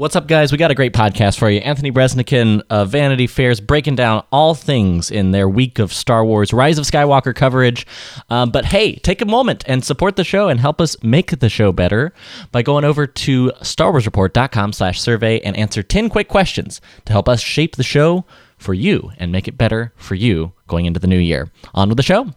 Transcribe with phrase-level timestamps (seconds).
[0.00, 0.50] What's up, guys?
[0.50, 1.60] We got a great podcast for you.
[1.60, 6.54] Anthony Breznican of Vanity Fairs breaking down all things in their week of Star Wars
[6.54, 7.86] Rise of Skywalker coverage.
[8.30, 11.50] Um, but hey, take a moment and support the show and help us make the
[11.50, 12.14] show better
[12.50, 17.42] by going over to starwarsreport.com slash survey and answer 10 quick questions to help us
[17.42, 18.24] shape the show
[18.56, 21.50] for you and make it better for you going into the new year.
[21.74, 22.30] On with the show.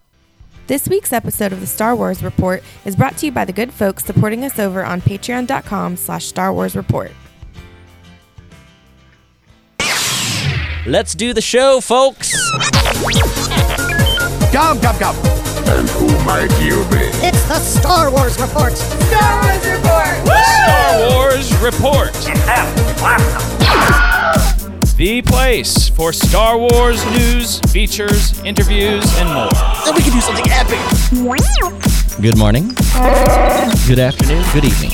[0.67, 3.71] This week's episode of the Star Wars Report is brought to you by the good
[3.71, 7.13] folks supporting us over on patreon.com slash Star Wars Report.
[10.85, 12.33] Let's do the show, folks.
[14.51, 15.15] Come, come, come.
[15.65, 17.07] And who might you be?
[17.25, 18.73] It's the Star Wars Report.
[18.73, 20.25] Star Wars Report.
[20.35, 22.11] Star Wars Report.
[24.97, 29.49] The place for Star Wars news, features, interviews, and more.
[29.85, 30.79] Then we can do something epic.
[32.21, 32.75] Good morning.
[33.87, 34.43] Good afternoon.
[34.53, 34.91] Good evening.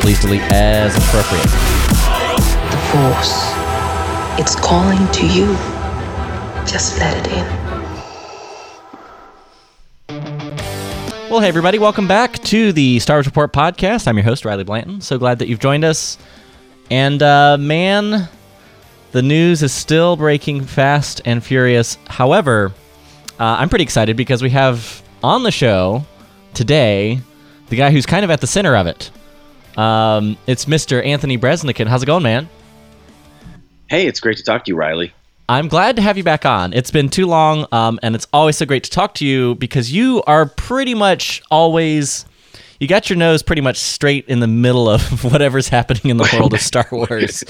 [0.00, 1.50] Please delete as appropriate.
[2.70, 3.55] The Force.
[4.38, 5.46] It's calling to you.
[6.66, 7.46] Just let it in.
[11.30, 11.78] Well, hey, everybody.
[11.78, 14.06] Welcome back to the Star Wars Report podcast.
[14.06, 15.00] I'm your host, Riley Blanton.
[15.00, 16.18] So glad that you've joined us.
[16.90, 18.28] And, uh, man,
[19.12, 21.96] the news is still breaking fast and furious.
[22.06, 22.74] However,
[23.40, 26.04] uh, I'm pretty excited because we have on the show
[26.52, 27.22] today
[27.70, 29.10] the guy who's kind of at the center of it.
[29.78, 31.02] Um, it's Mr.
[31.02, 31.86] Anthony Breznican.
[31.86, 32.50] How's it going, man?
[33.88, 35.14] Hey, it's great to talk to you, Riley.
[35.48, 36.72] I'm glad to have you back on.
[36.72, 39.92] It's been too long, um, and it's always so great to talk to you because
[39.92, 42.24] you are pretty much always.
[42.78, 46.28] You got your nose pretty much straight in the middle of whatever's happening in the
[46.38, 47.42] world of Star Wars.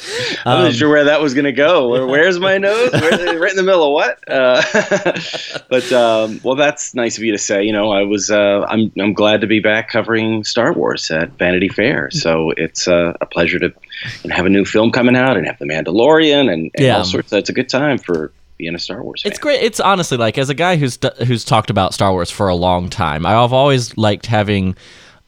[0.45, 1.89] I wasn't Um, sure where that was going to go.
[1.89, 2.93] Where, where's my nose?
[2.93, 3.11] Where,
[3.41, 4.19] right in the middle of what?
[4.31, 4.63] Uh,
[5.69, 7.63] but um, well, that's nice of you to say.
[7.65, 8.31] You know, I was.
[8.31, 8.93] Uh, I'm.
[8.99, 12.11] I'm glad to be back covering Star Wars at Vanity Fair.
[12.11, 13.73] So it's uh, a pleasure to
[14.23, 16.99] and have a new film coming out and have the Mandalorian and, and Yeah.
[16.99, 17.33] all sorts.
[17.33, 19.33] It's a good time for being a Star Wars fan.
[19.33, 19.63] It's great.
[19.63, 22.89] It's honestly like as a guy who's who's talked about Star Wars for a long
[22.91, 23.27] time.
[23.27, 24.77] I've always liked having.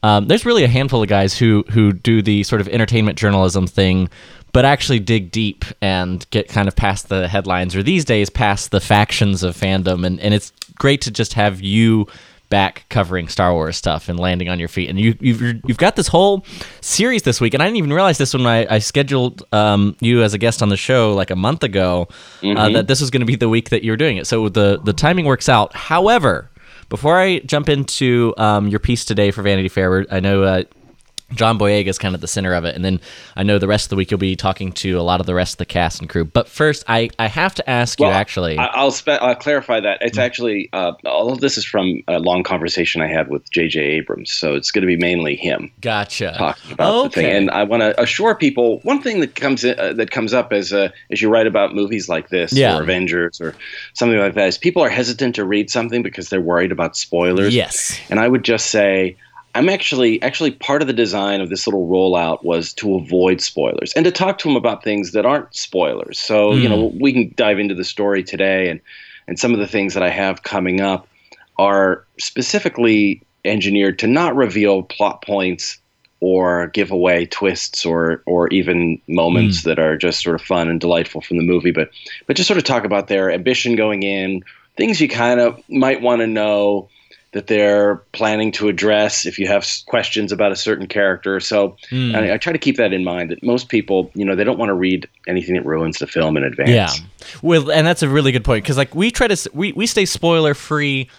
[0.03, 3.67] Um, there's really a handful of guys who who do the sort of entertainment journalism
[3.67, 4.09] thing,
[4.53, 8.71] but actually dig deep and get kind of past the headlines, or these days past
[8.71, 10.05] the factions of fandom.
[10.05, 12.07] And and it's great to just have you
[12.49, 14.89] back covering Star Wars stuff and landing on your feet.
[14.89, 16.45] And you you've you've got this whole
[16.81, 20.23] series this week, and I didn't even realize this when I, I scheduled um, you
[20.23, 22.07] as a guest on the show like a month ago
[22.57, 24.27] uh, that this was going to be the week that you were doing it.
[24.27, 25.75] So the the timing works out.
[25.75, 26.49] However,
[26.89, 30.43] before I jump into um, your piece today for Vanity Fair, I know.
[30.43, 30.63] Uh,
[31.33, 32.99] John Boyega is kind of the center of it, and then
[33.35, 35.35] I know the rest of the week you'll be talking to a lot of the
[35.35, 36.25] rest of the cast and crew.
[36.25, 38.57] But first, I, I have to ask you actually.
[38.57, 39.99] I, I'll, spe- I'll clarify that.
[40.01, 43.79] It's actually uh, all of this is from a long conversation I had with J.J.
[43.79, 45.71] Abrams, so it's going to be mainly him.
[45.81, 46.33] gotcha.
[46.37, 47.25] talking about the thing.
[47.25, 47.37] Okay.
[47.37, 50.51] And I want to assure people one thing that comes in, uh, that comes up
[50.51, 52.77] as uh, as you write about movies like this Yeah.
[52.77, 53.55] or Avengers or
[53.93, 57.53] something like that is people are hesitant to read something because they're worried about spoilers.
[57.55, 57.99] Yes.
[58.09, 59.15] And I would just say
[59.55, 63.93] I'm actually actually part of the design of this little rollout was to avoid spoilers
[63.93, 66.19] and to talk to them about things that aren't spoilers.
[66.19, 67.01] So, you know, hmm.
[67.01, 68.79] we can dive into the story today and
[69.27, 71.07] and some of the things that I have coming up
[71.57, 75.77] are specifically engineered to not reveal plot points
[76.19, 79.69] or give away twists or or even moments hmm.
[79.69, 81.89] that are just sort of fun and delightful from the movie but
[82.27, 84.43] but just sort of talk about their ambition going in
[84.75, 86.89] things you kind of might want to know
[87.31, 91.39] that they're planning to address if you have questions about a certain character.
[91.39, 92.15] So hmm.
[92.15, 94.57] I, I try to keep that in mind that most people you know they don't
[94.57, 96.69] want to read anything that ruins the film in advance.
[96.69, 96.89] Yeah.
[97.41, 100.05] Well, and that's a really good point because like we try to we we stay
[100.05, 101.09] spoiler free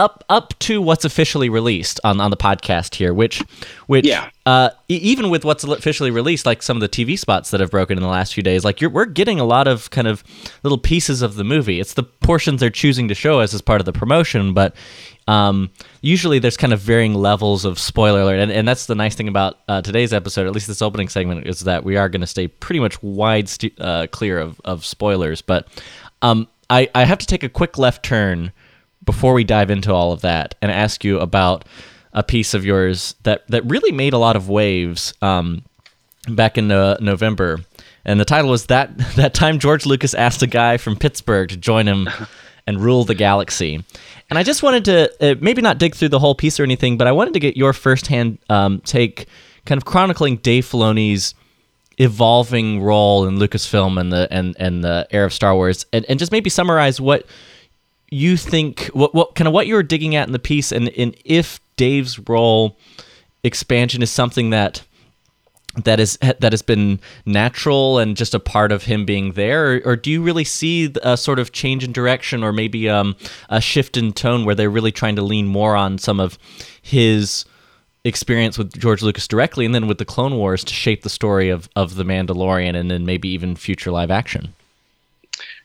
[0.00, 3.42] up up to what's officially released on on the podcast here, which
[3.86, 4.30] which Yeah.
[4.46, 7.70] uh e- even with what's officially released, like some of the TV spots that have
[7.70, 10.24] broken in the last few days, like you're we're getting a lot of kind of
[10.62, 11.78] little pieces of the movie.
[11.78, 14.74] It's the portions they're choosing to show us as part of the promotion, but.
[15.28, 19.14] Um, usually there's kind of varying levels of spoiler alert, and, and that's the nice
[19.14, 22.22] thing about uh, today's episode, at least this opening segment, is that we are going
[22.22, 25.40] to stay pretty much wide stu- uh, clear of, of spoilers.
[25.40, 25.68] But
[26.22, 28.50] um, I, I have to take a quick left turn
[29.10, 31.64] before we dive into all of that and ask you about
[32.12, 35.64] a piece of yours that, that really made a lot of waves um,
[36.28, 37.58] back in uh, November.
[38.04, 41.56] And the title was that that time George Lucas asked a guy from Pittsburgh to
[41.56, 42.08] join him
[42.68, 43.84] and rule the galaxy.
[44.28, 46.96] And I just wanted to uh, maybe not dig through the whole piece or anything,
[46.96, 49.26] but I wanted to get your firsthand um, take,
[49.66, 51.34] kind of chronicling Dave Filoni's
[51.98, 56.16] evolving role in Lucasfilm and the and and the era of Star Wars, and, and
[56.20, 57.26] just maybe summarize what
[58.10, 60.88] you think, what what kind of what you were digging at in the piece, and
[60.90, 62.76] and if Dave's role
[63.42, 64.82] expansion is something that
[65.84, 69.80] that is that has been natural and just a part of him being there, or,
[69.84, 73.14] or do you really see a sort of change in direction, or maybe um,
[73.48, 76.38] a shift in tone where they're really trying to lean more on some of
[76.82, 77.44] his
[78.02, 81.48] experience with George Lucas directly, and then with the Clone Wars to shape the story
[81.48, 84.52] of of the Mandalorian, and then maybe even future live action?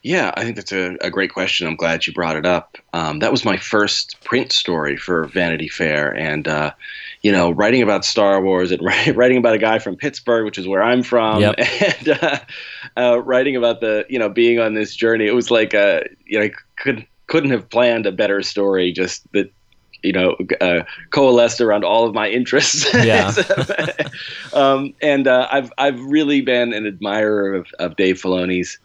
[0.06, 1.66] Yeah, I think that's a, a great question.
[1.66, 2.78] I'm glad you brought it up.
[2.94, 6.74] Um, that was my first print story for Vanity Fair, and uh,
[7.24, 8.80] you know, writing about Star Wars and
[9.16, 11.56] writing about a guy from Pittsburgh, which is where I'm from, Yep.
[11.82, 12.40] and uh,
[12.96, 15.26] uh, writing about the you know being on this journey.
[15.26, 18.92] It was like uh, you know, I could couldn't have planned a better story.
[18.92, 19.52] Just that
[20.04, 22.86] you know uh, coalesced around all of my interests.
[22.94, 23.34] Yeah.
[24.54, 28.78] um, and uh, I've I've really been an admirer of, of Dave Filoni's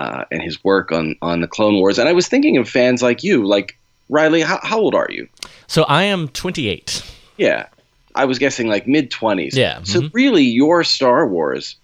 [0.00, 1.98] uh, and his work on on the Clone Wars.
[1.98, 3.76] And I was thinking of fans like you, like
[4.08, 4.40] Riley.
[4.42, 5.28] How, how old are you?
[5.66, 7.02] So I am 28.
[7.36, 7.66] Yeah,
[8.14, 9.56] I was guessing like mid twenties.
[9.56, 10.10] Yeah, So mhm.
[10.12, 11.76] really, your Star Wars,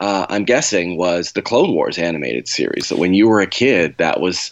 [0.00, 2.88] uh, I'm guessing, was the Clone Wars animated series.
[2.88, 4.50] That when you were a kid, that was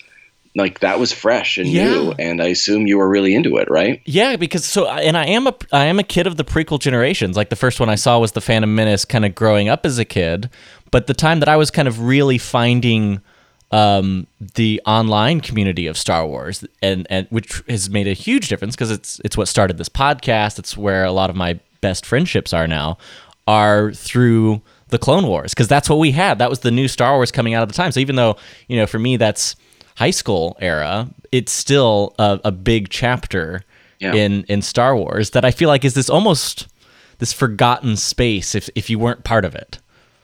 [0.56, 1.84] like that was fresh and Yeah.
[1.90, 4.00] new, and I assume you were really into it, right?
[4.06, 7.36] Yeah, because so and I am a I am a kid of the prequel generations.
[7.36, 9.98] Like the first one I saw was the Phantom Menace, kind of growing up as
[9.98, 10.48] a kid.
[10.90, 13.20] But the time that I was kind of really finding
[13.72, 18.76] um, the online community of Star Wars, and and which has made a huge difference
[18.76, 20.58] because it's it's what started this podcast.
[20.58, 22.96] It's where a lot of my best friendships are now,
[23.46, 26.38] are through the Clone Wars because that's what we had.
[26.38, 27.90] That was the new Star Wars coming out at the time.
[27.92, 28.36] So even though
[28.68, 29.56] you know for me that's
[29.96, 33.62] high school era, it's still a, a big chapter
[33.98, 34.14] Yeah.
[34.14, 36.68] in in Star Wars that I feel like is this almost
[37.18, 39.78] this forgotten space if if you weren't part of it.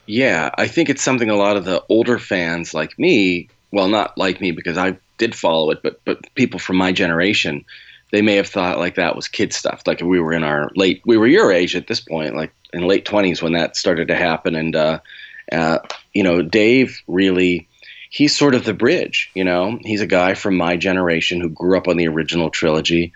[0.07, 4.19] Yeah, I think it's something a lot of the older fans like me, well, not
[4.19, 7.65] like me because I did follow it, but but people from my generation,
[8.11, 9.83] they may have thought like that was kid stuff.
[9.87, 12.89] Like we were in our late, we were your age at this point, like in
[12.89, 14.99] late twenties when that started to happen, and uh,
[15.51, 15.79] uh,
[16.13, 17.69] you know, Dave really.
[18.11, 19.79] He's sort of the bridge, you know.
[19.81, 23.15] He's a guy from my generation who grew up on the original trilogy,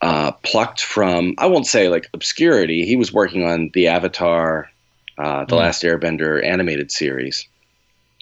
[0.00, 2.86] uh, plucked from I won't say like obscurity.
[2.86, 4.68] He was working on the Avatar,
[5.18, 5.58] uh, the Mm.
[5.58, 7.46] Last Airbender animated series.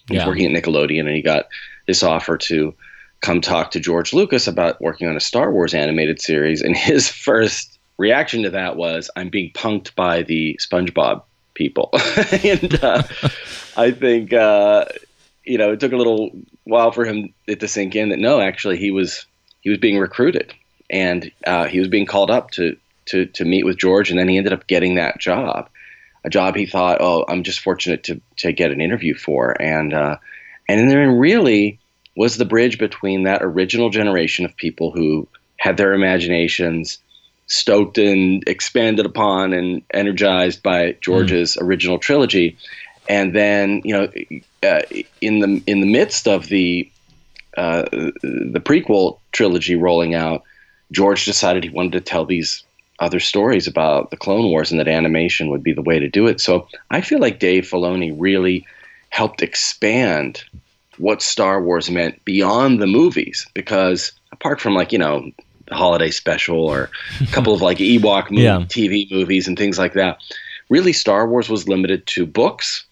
[0.09, 0.29] He was Yeah.
[0.29, 1.47] working at Nickelodeon, and he got
[1.87, 2.75] this offer to
[3.21, 6.61] come talk to George Lucas about working on a Star Wars animated series.
[6.61, 11.23] And his first reaction to that was, "I'm being punked by the SpongeBob
[11.55, 11.91] people."
[12.45, 13.03] and uh,
[13.77, 14.87] I think uh,
[15.45, 16.31] you know it took a little
[16.65, 19.27] while for him it to sink in that no, actually he was
[19.61, 20.53] he was being recruited
[20.91, 24.29] and uh, he was being called up to to to meet with George, and then
[24.29, 25.69] he ended up getting that job,
[26.25, 29.93] a job he thought, oh, I'm just fortunate to to get an interview for, and
[29.93, 30.17] uh,
[30.69, 31.79] and then really
[32.17, 35.27] was the bridge between that original generation of people who
[35.59, 36.99] had their imaginations
[37.47, 42.57] stoked and expanded upon and energized by George's original trilogy,
[43.09, 44.09] and then you know
[44.63, 44.83] uh,
[45.21, 46.91] in the in the midst of the
[47.57, 50.43] uh, the prequel trilogy rolling out,
[50.93, 52.65] George decided he wanted to tell these
[53.03, 56.27] other stories about the Clone Wars and that animation would be the way to do
[56.29, 56.41] it.
[56.41, 58.65] So I feel like Dave Filoni really
[59.11, 60.45] helped expand
[60.99, 65.31] what Star Wars meant beyond the movies because apart from like, you know,
[65.67, 66.91] the holiday special or
[67.21, 68.59] a couple of like Ewok mo- Yeah.
[68.69, 70.19] TV movies and things like that,
[70.71, 72.85] really Star Wars was limited to books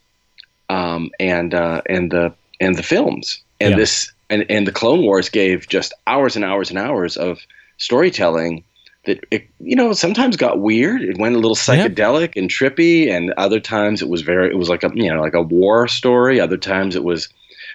[0.69, 3.41] um, and uh, and the and the films.
[3.61, 3.77] And Yeah.
[3.77, 7.39] this and, and the Clone Wars gave just hours and hours and hours of
[7.79, 8.65] storytelling
[9.07, 11.03] that it you know sometimes got weird.
[11.03, 11.87] It went a little Yeah.
[11.89, 15.21] psychedelic and trippy, and other times it was very it was like a you know
[15.21, 16.41] like a war story.
[16.41, 17.29] Other times it was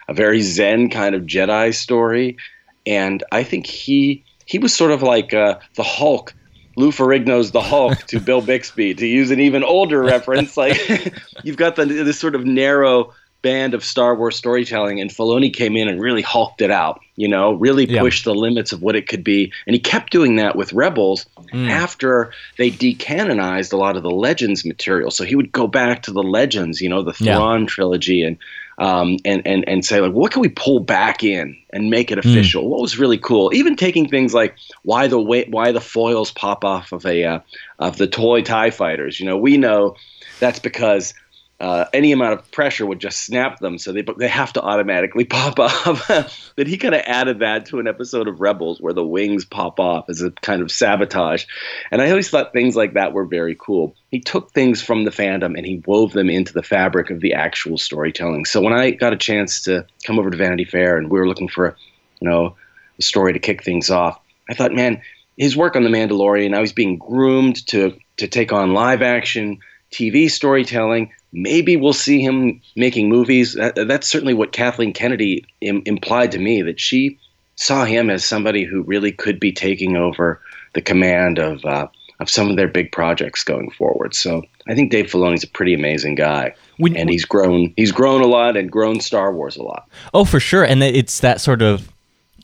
[0.08, 2.38] a very zen kind of Jedi story,
[2.86, 6.34] and I think he he was sort of like uh, the Hulk.
[6.78, 10.58] Lou Ferrigno's The Hulk to Bill Bixby, to use an even older reference.
[10.58, 10.78] Like
[11.44, 13.14] you've got the, this sort of narrow
[13.46, 17.00] band of Star Wars storytelling, and Filoni came in and really hulked it out.
[17.16, 18.02] You know, really Yeah.
[18.02, 21.26] pushed the limits of what it could be, and he kept doing that with Rebels
[21.70, 25.12] after they decanonized a lot of the Legends material.
[25.12, 27.36] So he would go back to the Legends, you know, the Yeah.
[27.36, 28.38] Thrawn trilogy, and
[28.78, 32.18] um, and and and say like, what can we pull back in and make it
[32.18, 32.68] official?
[32.70, 33.54] What was really cool?
[33.54, 37.40] Even taking things like why the way, why the foils pop off of a uh,
[37.80, 39.20] of the toy Tie fighters.
[39.20, 39.96] You know, we know
[40.42, 41.14] that's because
[41.60, 45.24] uh, any amount of pressure would just snap them, so they they have to automatically
[45.26, 46.08] pop off.
[46.56, 49.80] that he kind of added that to an episode of Rebels where the wings pop
[49.80, 51.46] off as a kind of sabotage,
[51.92, 53.96] and I always thought things like that were very cool.
[54.12, 57.34] He took things from the fandom and he wove them into the fabric of the
[57.34, 58.46] actual storytelling.
[58.46, 61.28] So when I got a chance to come over to Vanity Fair and we were
[61.28, 61.76] looking for,
[62.20, 62.56] you know,
[62.98, 64.20] a story to kick things off,
[64.50, 65.02] I thought, man,
[65.38, 69.60] his work on The Mandalorian, I was being groomed to to take on live action
[69.92, 71.12] TV storytelling.
[71.34, 73.54] Maybe we'll see him making movies.
[73.56, 77.18] That, that's certainly what Kathleen Kennedy Im- implied to me that she
[77.56, 80.40] saw him as somebody who really could be taking over
[80.74, 81.88] the command of uh,
[82.20, 84.16] of some of their big projects going forward.
[84.16, 88.22] So I think Dave Filoni's a pretty amazing guy, When- and he's grown he's grown
[88.22, 89.90] a lot and grown Star Wars a lot.
[90.14, 91.90] Oh, for sure, and it's that sort of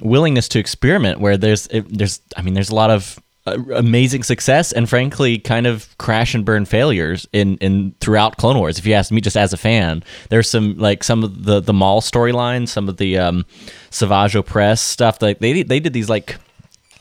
[0.01, 4.87] willingness to experiment where there's there's I mean there's a lot of amazing success and
[4.87, 8.77] frankly kind of crash and burn failures in in throughout Clone Wars.
[8.77, 11.73] If you ask me, just as a fan, there's some like some of the the
[11.73, 13.45] Maul storylines, some of the um,
[13.89, 15.21] Savage Opress stuff.
[15.21, 16.37] Like they they did these like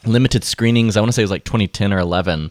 [0.07, 0.97] limited screenings.
[0.97, 2.51] I want to say it was like 2010 or 11.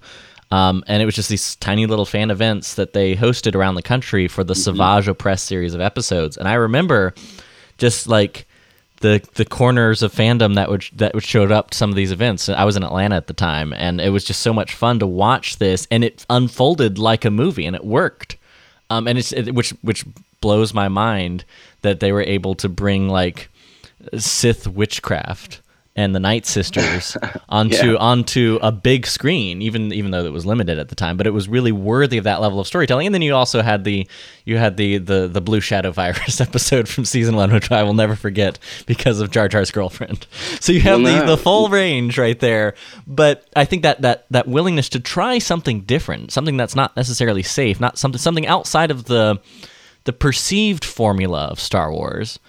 [0.51, 3.83] Um, and it was just these tiny little fan events that they hosted around the
[3.83, 6.37] country for the Savage Opress series of episodes.
[6.37, 7.13] And I remember
[7.77, 8.47] just like
[9.01, 12.11] the the corners of fandom that would that would showed up to some of these
[12.11, 12.49] events.
[12.49, 15.07] I was in Atlanta at the time, and it was just so much fun to
[15.07, 18.37] watch this, and it unfolded like a movie, and it worked.
[18.89, 20.05] Um, and it's it, which which
[20.41, 21.45] blows my mind
[21.81, 23.49] that they were able to bring like
[24.17, 25.61] Sith witchcraft
[25.95, 27.17] and the Night Sisters
[27.49, 27.97] onto Yeah.
[27.97, 31.17] onto a big screen, even even though it was limited at the time.
[31.17, 33.07] But it was really worthy of that level of storytelling.
[33.07, 34.07] And then you also had the
[34.45, 37.93] you had the the the Blue Shadow virus episode from season one, which I will
[37.95, 40.25] never forget because of Jar Jar's girlfriend.
[40.61, 42.75] So you have Well, the, the full range right there.
[43.07, 47.43] But I think that that that willingness to try something different, something that's not necessarily
[47.43, 49.39] safe, not something something outside of the
[50.05, 52.39] the perceived formula of Star Wars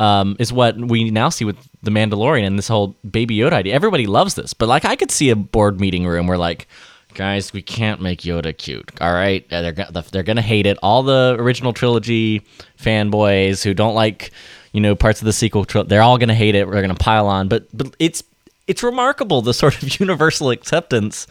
[0.00, 3.74] um, is what we now see with the Mandalorian and this whole Baby Yoda idea.
[3.74, 6.66] Everybody loves this, but like I could see a board meeting room where like,
[7.14, 8.90] guys, we can't make Yoda cute.
[9.00, 10.78] All right, Uh, they're they're gonna hate it.
[10.82, 12.42] All the original trilogy
[12.82, 14.30] fanboys who don't like
[14.72, 16.66] you know parts of the sequel, tril- they're all gonna hate it.
[16.66, 18.22] We're gonna pile on, but but it's
[18.66, 21.26] it's remarkable the sort of universal acceptance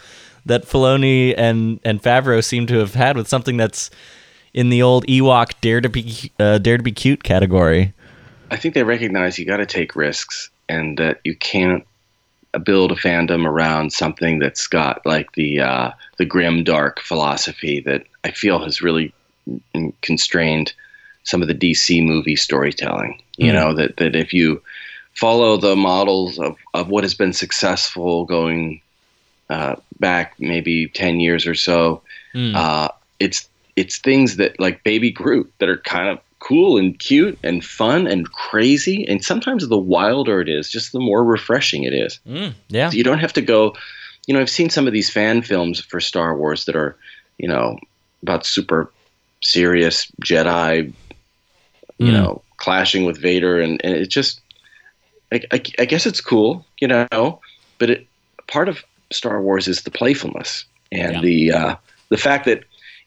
[0.46, 3.90] that Filoni and and Favreau seem to have had with something that's
[4.54, 7.94] in the old Ewok dare to be uh, dare to be cute category.
[8.52, 11.86] I think they recognize you got to take risks and that you can't
[12.64, 18.04] build a fandom around something that's got like the uh, the grim dark philosophy that
[18.24, 19.14] I feel has really
[20.02, 20.74] constrained
[21.24, 23.22] some of the DC movie storytelling.
[23.38, 23.56] You Mm.
[23.56, 24.62] know that that if you
[25.14, 28.82] follow the models of, of what has been successful going
[29.50, 32.02] uh, back maybe ten years or so,
[32.34, 32.56] Mm.
[32.56, 32.90] uh,
[33.20, 37.64] it's it's things that like Baby Groot that are kind of cool and cute and
[37.64, 39.06] fun and crazy.
[39.08, 42.20] And sometimes the wilder it is, just the more refreshing it is.
[42.28, 42.90] Mm, yeah.
[42.90, 43.76] So you don't have to go.
[44.28, 46.98] You know, I've seen some of these fan films for Star Wars that are,
[47.38, 47.78] you know,
[48.22, 48.94] about super
[49.42, 50.94] serious Jedi,
[51.98, 52.14] you Mm.
[52.14, 54.42] know, clashing with Vader, and, and it just,
[55.34, 57.40] I, I, I guess it's cool, you know,
[57.78, 58.08] but it
[58.48, 61.22] part of Star Wars is the playfulness and Yeah.
[61.22, 61.76] the uh,
[62.10, 62.64] the fact that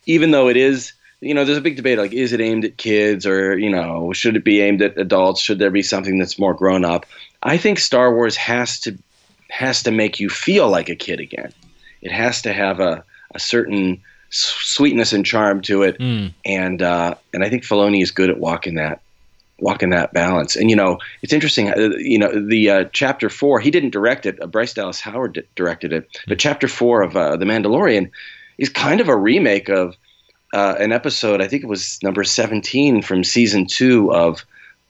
[0.06, 2.76] even though it is you know there's a big debate like is it aimed at
[2.76, 5.40] kids or you know should it be aimed at adults?
[5.40, 7.06] Should there be something that's more grown up?
[7.42, 8.98] I think star wars has to
[9.48, 11.52] has to make you feel like a kid again.
[12.02, 15.98] It has to have a, a certain sweetness and charm to it.
[15.98, 16.32] Mm.
[16.44, 19.00] and uh, and i think Filoni is good at walking that
[19.58, 20.56] walking that balance.
[20.56, 24.26] And you know it's interesting uh, you know the uh, chapter four he didn't direct
[24.26, 24.42] it.
[24.42, 26.18] Uh, bryce dallas howard di- directed it.
[26.26, 28.10] But chapter four of uh, the mandalorian
[28.58, 29.96] is kind of a remake of
[30.52, 34.44] uh, an episode i think it was number 17 from season two of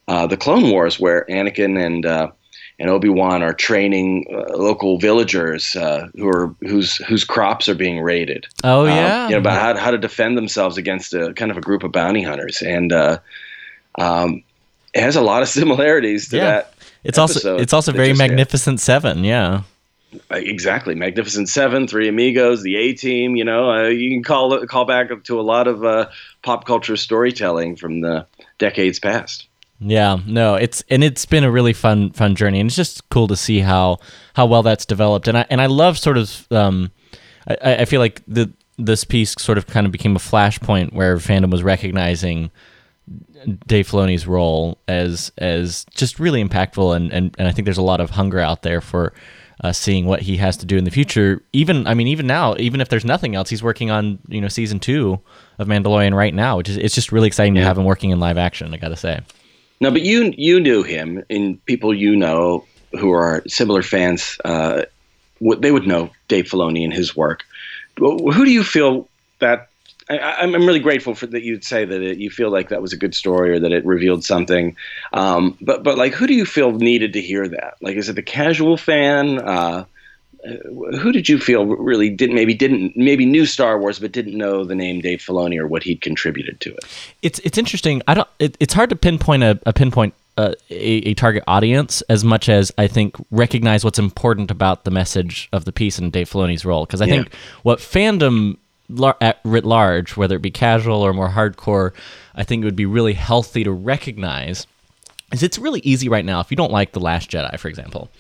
[0.08, 2.28] uh, the clone wars where anakin and uh,
[2.78, 8.00] and obi-wan are training uh, local villagers uh, who are whose whose crops are being
[8.00, 9.24] raided Oh um, yeah.
[9.28, 11.92] you know, about how, how to defend themselves against a kind of a group of
[11.92, 13.18] bounty hunters, and uh,
[13.98, 14.42] um,
[14.94, 16.44] it has a lot of similarities to Yeah.
[16.44, 16.74] that.
[17.04, 19.22] it's also it's also very magnificent seven.
[19.24, 19.62] Yeah.
[20.30, 23.36] Exactly, Magnificent Seven, Three Amigos, the A Team.
[23.36, 26.08] You know, uh, you can call call back to a lot of uh,
[26.42, 28.26] pop culture storytelling from the
[28.58, 29.48] decades past.
[29.84, 33.26] Yeah, no, it's and it's been a really fun fun journey, and it's just cool
[33.28, 33.98] to see how
[34.34, 35.28] how well that's developed.
[35.28, 36.92] And I and I love sort of um,
[37.48, 41.16] I, I feel like the this piece sort of kind of became a flashpoint where
[41.16, 42.50] fandom was recognizing
[43.66, 47.82] Dave Filoni's role as as just really impactful, and and, and I think there's a
[47.82, 49.12] lot of hunger out there for.
[49.62, 52.56] Uh, seeing what he has to do in the future, even I mean, even now,
[52.58, 55.20] even if there's nothing else, he's working on you know season two
[55.60, 58.18] of Mandalorian right now, which is it's just really exciting to have him working in
[58.18, 58.74] live action.
[58.74, 59.20] I gotta say.
[59.80, 62.64] No, but you you knew him, and people you know
[62.98, 64.82] who are similar fans, uh,
[65.40, 67.44] they would know Dave Filoni and his work.
[67.98, 69.08] Who do you feel
[69.40, 69.68] that?
[70.18, 72.82] I, I'm I'm really grateful for that you'd say that it, you feel like that
[72.82, 74.76] was a good story or that it revealed something.
[75.12, 77.74] Um, but but like, who do you feel needed to hear that?
[77.80, 79.38] Like, is it the casual fan?
[79.38, 79.84] Uh,
[80.44, 84.36] uh, who did you feel really didn't maybe didn't maybe knew Star Wars but didn't
[84.36, 86.84] know the name Dave Filoni or what he'd contributed to it?
[87.22, 88.02] It's it's interesting.
[88.08, 88.28] I don't.
[88.38, 92.48] It, it's hard to pinpoint a, a pinpoint uh, a, a, target audience as much
[92.48, 96.64] as I think recognize what's important about the message of the piece and Dave Filoni's
[96.64, 96.86] role.
[96.86, 97.14] Because I yeah.
[97.14, 98.56] think what fandom
[98.98, 101.92] lar- at writ large, whether it be casual or more hardcore,
[102.34, 104.66] I think it would be really healthy to recognize
[105.32, 108.10] is it's really easy right now if you don't like the Last Jedi, for example.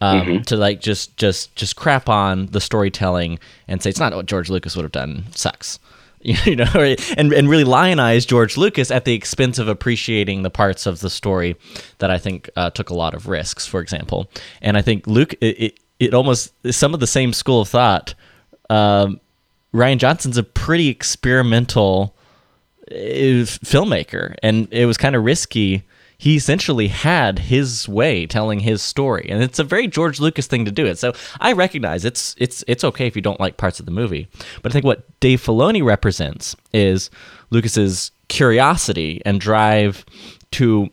[0.00, 0.42] Um, mm-hmm.
[0.42, 3.38] To like just just just crap on the storytelling
[3.68, 5.78] and say it's not what George Lucas would have done sucks,
[6.20, 10.86] you know, and and really lionize George Lucas at the expense of appreciating the parts
[10.86, 11.54] of the story
[11.98, 14.28] that I think uh, took a lot of risks, for example.
[14.60, 18.14] And I think Luke, it, it, it almost some of the same school of thought.
[18.70, 19.20] Um,
[19.74, 22.14] Rian Johnson's a pretty experimental
[22.90, 25.82] uh, filmmaker, and it was kind of risky.
[26.18, 30.64] He essentially had his way telling his story and it's a very george lucas thing
[30.64, 30.96] to do it.
[30.96, 34.28] So i recognize it's it's it's okay if you don't like parts of the movie
[34.62, 37.10] but i think what dave filoni represents is
[37.50, 40.04] lucas's curiosity and drive
[40.52, 40.90] to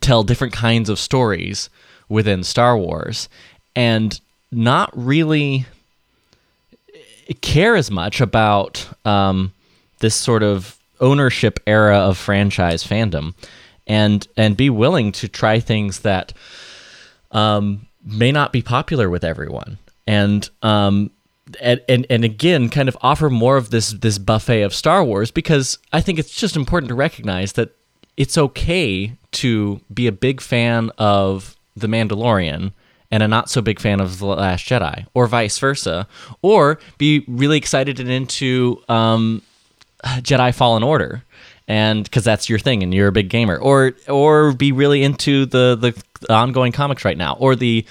[0.00, 1.68] tell different kinds of stories
[2.08, 3.28] within star wars
[3.76, 4.18] and
[4.50, 5.66] not really
[7.34, 9.52] care as much about um,
[9.98, 13.34] this sort of ownership era of franchise fandom
[13.86, 16.32] and and be willing to try things that
[17.32, 19.78] um, may not be popular with everyone.
[20.06, 21.10] And um,
[21.60, 25.30] and, and and again kind of offer more of this this buffet of Star Wars
[25.30, 27.74] because I think it's just important to recognize that
[28.16, 32.72] it's okay to be a big fan of The Mandalorian
[33.10, 36.06] and a not so big fan of The Last Jedi, or vice versa,
[36.42, 39.42] or be really excited and into um,
[40.04, 41.24] Jedi Fallen Order
[41.68, 45.46] and because that's your thing and you're a big gamer or or be really into
[45.46, 47.84] the the ongoing comics right now or the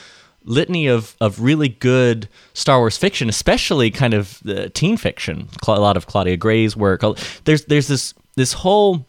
[0.44, 5.72] litany of of really good Star Wars fiction especially kind of the teen fiction a
[5.74, 7.04] lot of Claudia Gray's work
[7.46, 9.06] there's there's this this whole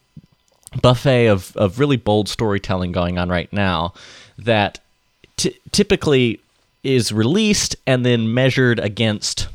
[0.81, 3.93] buffet of of really bold storytelling going on right now
[4.37, 4.79] that
[5.39, 6.39] t- typically
[6.83, 9.47] is released and then measured against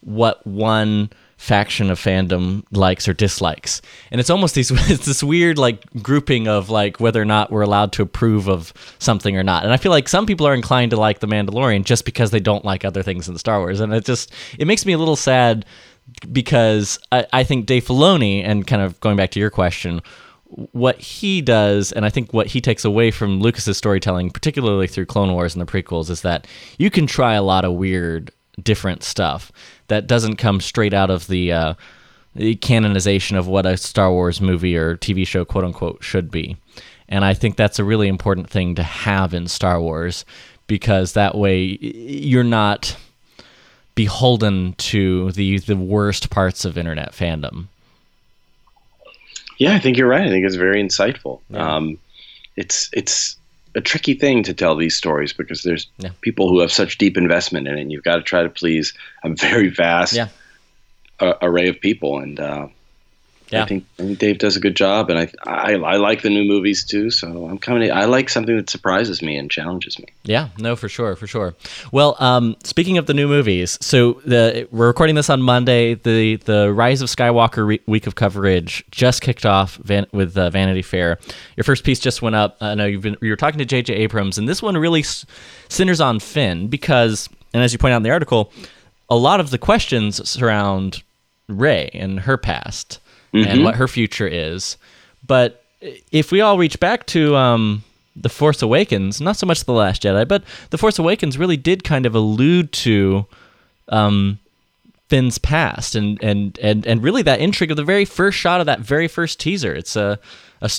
[0.00, 3.80] what one faction of fandom likes or dislikes.
[4.10, 7.62] And it's almost these it's this weird like grouping of like whether or not we're
[7.62, 9.64] allowed to approve of something or not.
[9.64, 12.40] And I feel like some people are inclined to like The Mandalorian just because they
[12.40, 13.80] don't like other things in Star Wars.
[13.80, 15.64] And it just it makes me a little sad
[16.32, 20.02] because I, I think Dave Filoni and kind of going back to your question,
[20.72, 25.06] what he does, and I think what he takes away from Lucas's storytelling, particularly through
[25.06, 26.46] Clone Wars and the prequels, is that
[26.78, 28.32] you can try a lot of weird,
[28.62, 29.52] different stuff
[29.88, 31.74] that doesn't come straight out of the, uh,
[32.34, 36.56] the canonization of what a Star Wars movie or TV show, quote unquote, should be.
[37.08, 40.24] And I think that's a really important thing to have in Star Wars
[40.66, 42.96] because that way you're not
[43.96, 47.66] beholden to the the worst parts of internet fandom.
[49.60, 50.26] Yeah, I think you're right.
[50.26, 51.40] I think it's very insightful.
[51.50, 51.76] Yeah.
[51.76, 51.98] Um,
[52.56, 53.36] it's it's
[53.74, 56.10] a tricky thing to tell these stories because there's yeah.
[56.22, 58.94] people who have such deep investment in it, and you've got to try to please
[59.22, 60.28] a very vast yeah.
[61.20, 62.20] uh, array of people.
[62.20, 62.68] And uh,
[63.50, 63.62] yeah.
[63.64, 66.30] I think, I think Dave does a good job, and I, I, I like the
[66.30, 67.10] new movies too.
[67.10, 67.90] So I'm coming.
[67.90, 70.06] I like something that surprises me and challenges me.
[70.24, 71.54] Yeah, no, for sure, for sure.
[71.92, 75.94] Well, um, speaking of the new movies, so the we're recording this on Monday.
[75.94, 80.50] The the Rise of Skywalker re- week of coverage just kicked off van- with uh,
[80.50, 81.18] Vanity Fair.
[81.56, 82.56] Your first piece just went up.
[82.60, 83.94] I know you've been you were talking to J.J.
[83.94, 85.26] Abrams, and this one really s-
[85.68, 88.52] centers on Finn because, and as you point out in the article,
[89.08, 91.02] a lot of the questions surround
[91.48, 93.00] Rey and her past
[93.32, 93.48] mm-hmm.
[93.48, 94.76] and what her future is.
[95.26, 95.64] But
[96.10, 97.84] if we all reach back to um,
[98.16, 101.84] the Force Awakens, not so much the Last Jedi, but the Force Awakens really did
[101.84, 103.26] kind of allude to
[103.88, 104.38] um,
[105.08, 108.66] Finn's past, and and and and really that intrigue of the very first shot of
[108.66, 109.74] that very first teaser.
[109.74, 110.18] It's a
[110.62, 110.70] a,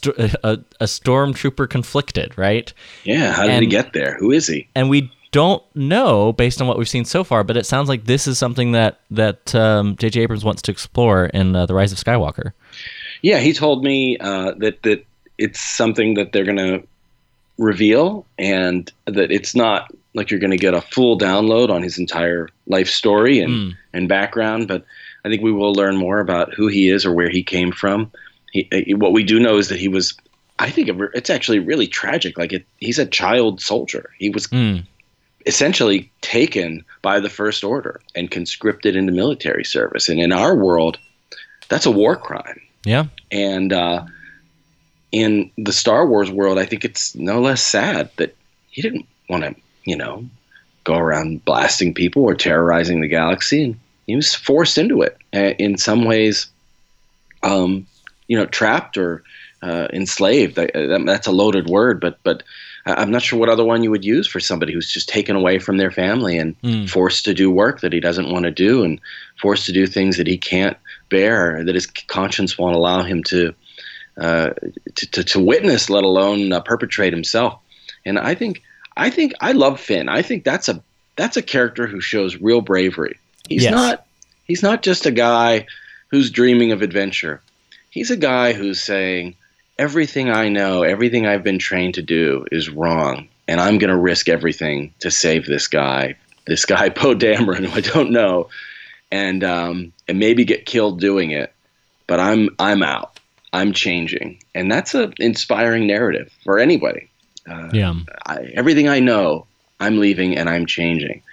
[0.44, 2.72] a, a stormtrooper conflicted, right?
[3.04, 3.34] Yeah.
[3.34, 4.16] How did and, he get there?
[4.20, 4.68] Who is he?
[4.76, 8.06] And we don't know based on what we've seen so far, but it sounds like
[8.06, 10.22] this is something that that um, J.J.
[10.22, 12.52] Abrams wants to explore in uh, the Rise of Skywalker.
[13.22, 15.06] Yeah, he told me uh, that that
[15.38, 16.84] it's something that they're going to
[17.58, 21.98] reveal, and that it's not like you're going to get a full download on his
[21.98, 23.78] entire life story and mm.
[23.94, 24.86] and background, but
[25.24, 28.12] I think we will learn more about who he is or where he came from.
[28.52, 30.17] He, uh, what we do know is that he was
[30.60, 32.38] I think it's actually really tragic.
[32.38, 34.12] Like it, he's a child soldier.
[34.20, 34.86] He was mm
[35.45, 40.10] essentially taken by the First Order and conscripted into military service.
[40.10, 40.97] And in our world,
[41.69, 42.62] that's a war crime.
[42.86, 43.06] Yeah.
[43.32, 44.06] And uh,
[45.12, 48.36] in the Star Wars world, I think it's no less sad that
[48.69, 50.25] he didn't want to, you know,
[50.84, 55.17] go around blasting people or terrorizing the galaxy, and he was forced into it.
[55.34, 56.47] Uh, in some ways,
[57.43, 57.86] um,
[58.27, 59.23] you know, trapped or
[59.62, 60.56] uh, enslaved.
[60.56, 62.43] That's a loaded word, but but
[62.86, 65.60] I'm not sure what other one you would use for somebody who's just taken away
[65.60, 66.89] from their family and mm.
[66.89, 69.00] forced to do work that he doesn't want to do and
[69.39, 70.78] forced to do things that he can't
[71.10, 73.54] bear, that his conscience won't allow him to
[74.20, 74.50] uh,
[74.96, 77.58] to, to, to, witness, let alone uh, perpetrate himself.
[78.06, 78.62] And I think
[78.98, 80.10] I think I love Finn.
[80.10, 80.84] I think that's a
[81.15, 83.17] that's a character who shows real bravery.
[83.48, 83.72] He's yes.
[83.72, 84.06] not
[84.46, 85.67] he's not just a guy
[86.10, 87.41] who's dreaming of adventure.
[87.89, 89.36] He's a guy who's saying
[89.82, 93.98] everything I know, everything I've been trained to do is wrong, and I'm going to
[93.98, 96.15] risk everything to save this guy,
[96.46, 98.50] this guy Poe Dameron, who I don't know,
[99.12, 101.52] and um, and maybe get killed doing it.
[102.06, 103.20] But I'm I'm out.
[103.54, 107.10] I'm changing, and that's an inspiring narrative for anybody.
[107.50, 107.94] Uh, yeah.
[108.28, 109.48] I, everything I know,
[109.80, 111.24] I'm leaving and I'm changing.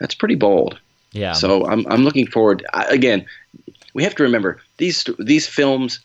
[0.00, 0.80] That's pretty bold.
[1.12, 1.34] Yeah.
[1.34, 2.64] So I'm I'm looking forward.
[2.72, 3.26] I, again,
[3.92, 6.00] we have to remember these these films.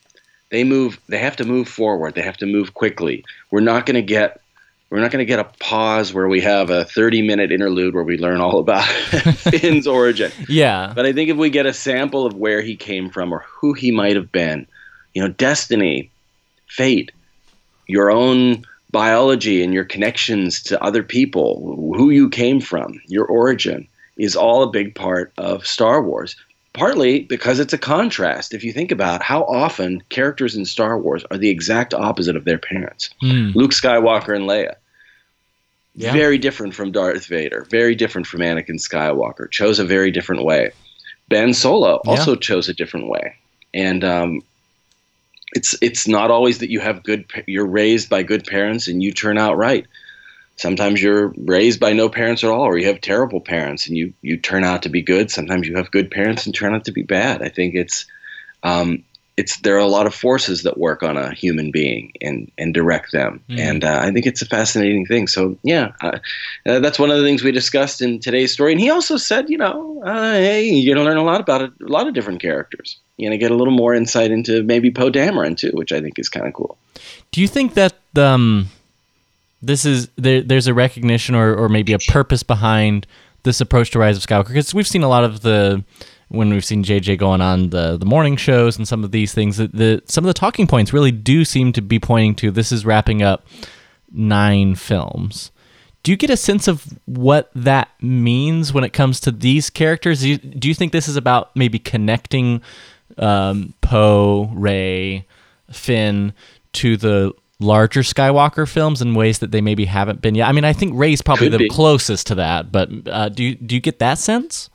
[0.54, 1.00] They move.
[1.08, 2.14] They have to move forward.
[2.14, 3.24] They have to move quickly.
[3.50, 4.40] We're not going to get.
[4.88, 8.04] We're not going to get a pause where we have a 30 minute interlude where
[8.04, 10.30] we learn all about Finn's origin.
[10.48, 10.92] Yeah.
[10.94, 13.72] But I think if we get a sample of where he came from or who
[13.72, 14.68] he might have been,
[15.12, 16.12] you know, destiny,
[16.68, 17.10] fate,
[17.88, 23.88] your own biology and your connections to other people, who you came from, your origin,
[24.16, 26.36] is all a big part of Star Wars.
[26.74, 28.52] Partly because it's a contrast.
[28.52, 32.44] If you think about how often characters in Star Wars are the exact opposite of
[32.44, 33.54] their parents mm.
[33.54, 34.74] Luke Skywalker and Leia.
[35.96, 36.12] Yeah.
[36.12, 40.72] Very different from Darth Vader, very different from Anakin Skywalker, chose a very different way.
[41.28, 42.40] Ben Solo also yeah.
[42.40, 43.36] chose a different way.
[43.72, 44.42] And um,
[45.54, 49.12] it's it's not always that you have good you're raised by good parents and you
[49.12, 49.86] turn out right
[50.56, 54.12] sometimes you're raised by no parents at all or you have terrible parents and you
[54.22, 55.30] you turn out to be good.
[55.30, 57.42] Sometimes you have good parents and turn out to be bad.
[57.42, 58.06] I think it's
[58.62, 59.04] um,
[59.36, 62.72] it's there are a lot of forces that work on a human being and and
[62.72, 63.42] direct them.
[63.48, 63.58] Mm.
[63.58, 65.26] and uh, i think it's a fascinating thing.
[65.26, 66.18] So yeah uh,
[66.66, 68.72] uh, that's one of the things we discussed in today's story.
[68.72, 71.62] And he also said you know uh, hey you're going to learn a lot about
[71.62, 72.98] it, a lot of different characters.
[73.16, 76.00] You're going to get a little more insight into maybe poe dameron too which i
[76.00, 76.78] think is kind of cool.
[77.32, 78.70] Do you think that um
[79.66, 83.06] this is there, there's a recognition or, or maybe a purpose behind
[83.42, 85.84] this approach to rise of skywalker because we've seen a lot of the
[86.28, 89.56] when we've seen JJ going on the the morning shows and some of these things,
[89.56, 92.72] the, the some of the talking points really do seem to be pointing to this
[92.72, 93.46] is wrapping up
[94.12, 95.50] nine films.
[96.02, 100.20] Do you get a sense of what that means when it comes to these characters?
[100.20, 102.60] Do you, do you think this is about maybe connecting
[103.16, 105.26] um, Poe, Rey,
[105.70, 106.34] Finn
[106.74, 110.48] to the larger Skywalker films in ways that they maybe haven't been yet?
[110.48, 111.68] I mean, I think Rey's probably Could the be.
[111.68, 114.70] closest to that, but uh, do you, do you get that sense?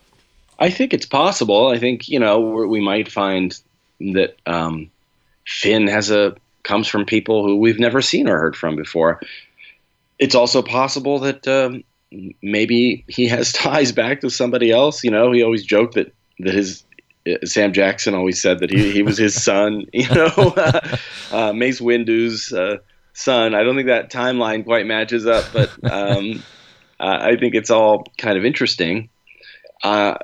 [0.59, 1.69] I think it's possible.
[1.69, 3.57] I think you know we might find
[3.99, 4.89] that um,
[5.47, 9.21] Finn has a comes from people who we've never seen or heard from before.
[10.19, 11.83] It's also possible that um,
[12.41, 15.03] maybe he has ties back to somebody else.
[15.03, 16.83] You know, he always joked that that his
[17.43, 19.85] Sam Jackson always said that he, he was his son.
[19.93, 20.53] You know,
[21.31, 22.77] uh, Mace Windu's uh,
[23.13, 23.55] son.
[23.55, 26.43] I don't think that timeline quite matches up, but um,
[26.99, 29.09] I think it's all kind of interesting.
[29.83, 30.15] Uh,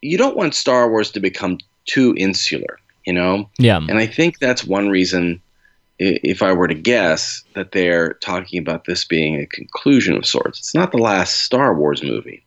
[0.00, 3.48] you don't want Star Wars to become too insular, you know?
[3.58, 3.78] Yeah.
[3.78, 5.42] And I think that's one reason,
[5.98, 10.60] if I were to guess, that they're talking about this being a conclusion of sorts.
[10.60, 12.44] It's not the last Star Wars movie,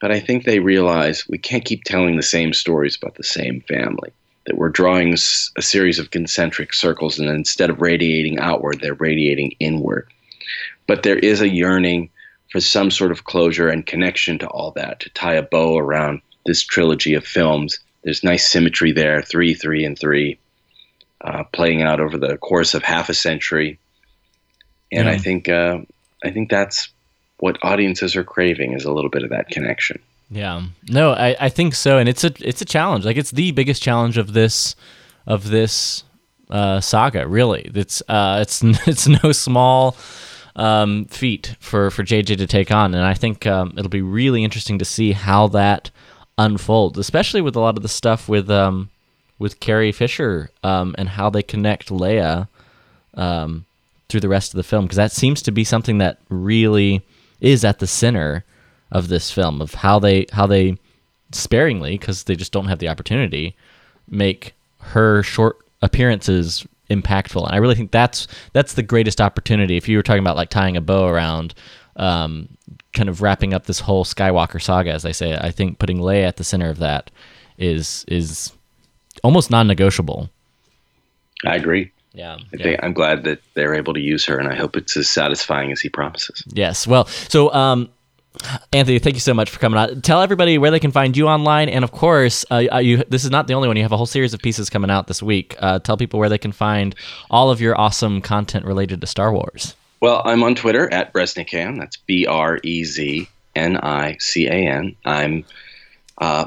[0.00, 3.62] but I think they realize we can't keep telling the same stories about the same
[3.62, 4.12] family.
[4.46, 9.56] That we're drawing a series of concentric circles, and instead of radiating outward, they're radiating
[9.58, 10.08] inward.
[10.86, 12.10] But there is a yearning
[12.50, 16.20] for some sort of closure and connection to all that, to tie a bow around
[16.44, 17.80] this trilogy of films.
[18.04, 20.38] There's nice symmetry there, three, three, and three,
[21.22, 23.80] uh, playing out over the course of half a century.
[24.92, 25.12] And yeah.
[25.12, 25.78] I think uh,
[26.22, 26.88] I think that's
[27.38, 30.00] what audiences are craving is a little bit of that connection.
[30.30, 33.04] Yeah, no, I, I think so, and it's a it's a challenge.
[33.04, 34.74] Like it's the biggest challenge of this
[35.26, 36.02] of this
[36.50, 37.28] uh, saga.
[37.28, 39.96] Really, it's uh, it's it's no small
[40.56, 44.42] um, feat for for JJ to take on, and I think um, it'll be really
[44.42, 45.90] interesting to see how that
[46.38, 48.90] unfolds, especially with a lot of the stuff with um,
[49.38, 52.48] with Carrie Fisher um, and how they connect Leia
[53.14, 53.64] um,
[54.08, 57.02] through the rest of the film, because that seems to be something that really
[57.40, 58.44] is at the center
[58.92, 60.76] of this film of how they how they
[61.32, 63.56] sparingly because they just don't have the opportunity
[64.08, 69.88] make her short appearances impactful and i really think that's that's the greatest opportunity if
[69.88, 71.54] you were talking about like tying a bow around
[71.96, 72.48] um,
[72.92, 75.36] kind of wrapping up this whole Skywalker saga, as i say.
[75.36, 77.10] I think putting Leia at the center of that
[77.58, 78.52] is is
[79.22, 80.30] almost non-negotiable.
[81.44, 81.92] I agree.
[82.16, 84.96] Yeah, I think I'm glad that they're able to use her, and I hope it's
[84.96, 86.42] as satisfying as he promises.
[86.46, 86.86] Yes.
[86.86, 87.90] Well, so um,
[88.72, 90.00] Anthony, thank you so much for coming on.
[90.00, 93.04] Tell everybody where they can find you online, and of course, uh, you.
[93.08, 93.76] This is not the only one.
[93.76, 95.56] You have a whole series of pieces coming out this week.
[95.58, 96.94] Uh, tell people where they can find
[97.30, 99.74] all of your awesome content related to Star Wars.
[100.00, 101.78] Well, I'm on Twitter at Breznican.
[101.78, 104.96] That's B R E Z N I C A N.
[105.04, 105.44] I'm
[106.18, 106.46] uh,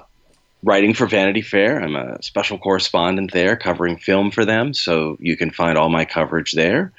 [0.64, 1.80] writing for Vanity Fair.
[1.82, 4.74] I'm a special correspondent there, covering film for them.
[4.74, 6.92] So you can find all my coverage there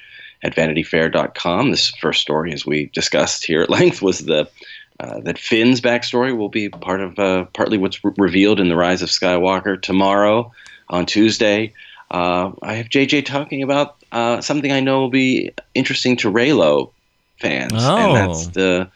[0.43, 1.69] at VanityFair.com.
[1.71, 4.49] This first story, as we discussed here at length, was the
[4.99, 8.75] uh, that Finn's backstory will be part of uh, partly what's re- revealed in the
[8.75, 10.51] Rise of Skywalker tomorrow
[10.89, 11.73] on Tuesday.
[12.11, 16.91] Uh, I have JJ talking about uh, something I know will be interesting to Reylo
[17.39, 17.97] fans, Oh.
[17.97, 18.89] and that's the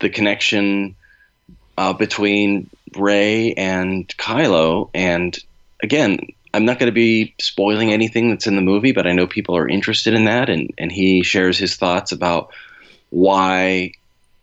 [0.00, 0.94] the connection
[1.78, 2.68] uh, between
[2.98, 4.90] Rey and Kylo.
[4.94, 5.38] And
[5.82, 6.18] again,
[6.54, 9.56] I'm not going to be spoiling anything that's in the movie, but I know people
[9.56, 12.52] are interested in that, and and he shares his thoughts about
[13.10, 13.92] why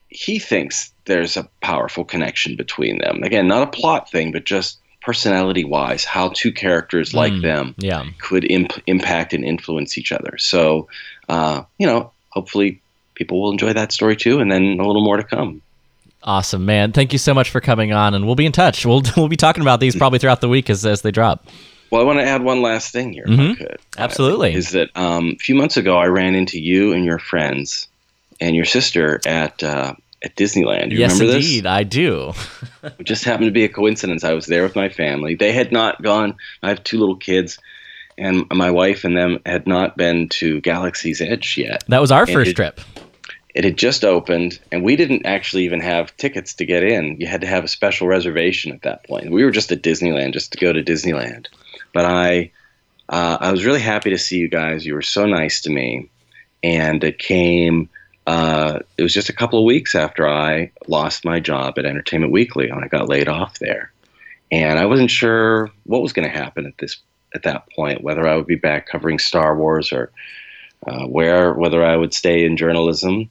[0.09, 3.23] he thinks there's a powerful connection between them.
[3.23, 7.75] Again, not a plot thing, but just personality wise, how two characters like Mm, them
[7.77, 8.05] yeah.
[8.19, 10.37] could imp- impact and influence each other.
[10.39, 10.87] So,
[11.29, 12.81] uh, you know, hopefully
[13.13, 15.61] people will enjoy that story too, and then a little more to come.
[16.25, 16.91] Awesome, man.
[16.91, 18.85] Thank you so much for coming on, and we'll be in touch.
[18.85, 21.45] We'll we'll be talking about these probably throughout the week as as they drop.
[21.91, 23.51] Well, I want to add one last thing here, if Mhm.
[23.51, 23.77] I could.
[23.97, 24.53] Absolutely.
[24.55, 27.87] Is that um, a few months ago I ran into you and your friends
[28.41, 30.91] and your sister at uh, at Disneyland.
[30.91, 31.45] You yes, remember this?
[31.45, 32.33] indeed, I do.
[32.99, 34.23] It just happened to be a coincidence.
[34.23, 35.33] I was there with my family.
[35.33, 36.35] They had not gone.
[36.61, 37.57] I have two little kids,
[38.15, 41.83] and my wife and them had not been to Galaxy's Edge yet.
[41.87, 42.79] That was our And first it- trip.
[43.55, 47.15] It had just opened, and we didn't actually even have tickets to get in.
[47.21, 49.31] You had to have a special reservation at that point.
[49.31, 51.47] We were just at Disneyland, just to go to Disneyland.
[51.93, 52.51] But I,
[53.07, 54.85] uh, I was really happy to see you guys.
[54.85, 56.09] You were so nice to me,
[56.63, 57.87] and it came.
[58.27, 62.33] Uh, it was just a couple of weeks after I lost my job at Entertainment
[62.33, 63.89] Weekly, and I got laid off there.
[64.51, 66.97] And I wasn't sure what was going to happen at this
[67.33, 70.11] at that point, whether I would be back covering Star Wars or
[70.87, 73.29] uh, where whether I would stay in journalism.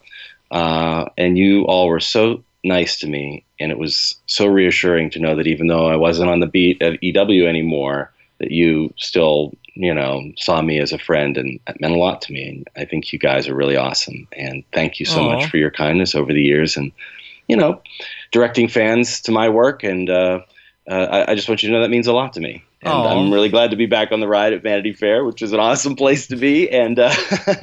[0.54, 5.18] Uh, and you all were so nice to me, and it was so reassuring to
[5.18, 9.52] know that even though I wasn't on the beat at EW anymore, that you still,
[9.74, 12.48] you know, saw me as a friend, and that meant a lot to me.
[12.48, 15.34] And I think you guys are really awesome, and thank you so Aw.
[15.34, 16.92] much for your kindness over the years, and
[17.48, 17.82] you know,
[18.30, 19.82] directing fans to my work.
[19.82, 20.40] And uh,
[20.88, 22.62] uh, I, I just want you to know that means a lot to me.
[22.84, 23.18] And Aw.
[23.18, 25.60] I'm really glad to be back on the ride at Vanity Fair, which is an
[25.60, 26.70] awesome place to be.
[26.70, 27.14] And uh,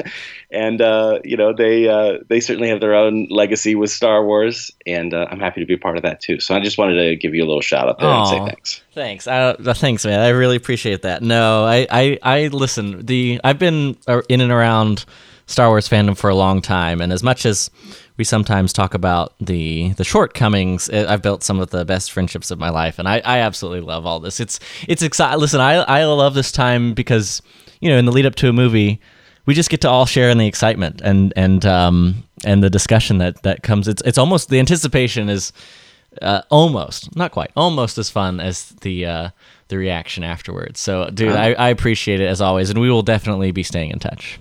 [0.52, 4.72] and uh, you know they uh, they certainly have their own legacy with Star Wars,
[4.88, 6.40] and uh, I'm happy to be a part of that too.
[6.40, 8.82] So I just wanted to give you a little shout out there and say thanks.
[8.94, 9.28] Thanks.
[9.28, 10.20] Uh, uh, thanks, man.
[10.20, 11.22] I really appreciate that.
[11.22, 13.06] No, I, I, I listen.
[13.06, 15.06] The I've been uh, in and around
[15.52, 17.70] Star Wars fandom for a long time, and as much as
[18.18, 22.52] we sometimes talk about the the shortcomings, uh, I've built some of the best friendships
[22.52, 24.40] of my life, and I, I absolutely love all this.
[24.40, 25.40] It's it's exciting.
[25.40, 27.42] Listen, I I love this time because
[27.80, 29.02] you know in the lead up to a movie,
[29.46, 33.18] we just get to all share in the excitement and and um and the discussion
[33.20, 33.88] that that comes.
[33.88, 35.54] It's it's almost the anticipation is
[36.22, 39.30] uh, almost not quite almost as fun as the uh,
[39.70, 40.80] the reaction afterwards.
[40.80, 44.00] So, dude, I, I appreciate it as always, and we will definitely be staying in
[44.00, 44.40] touch.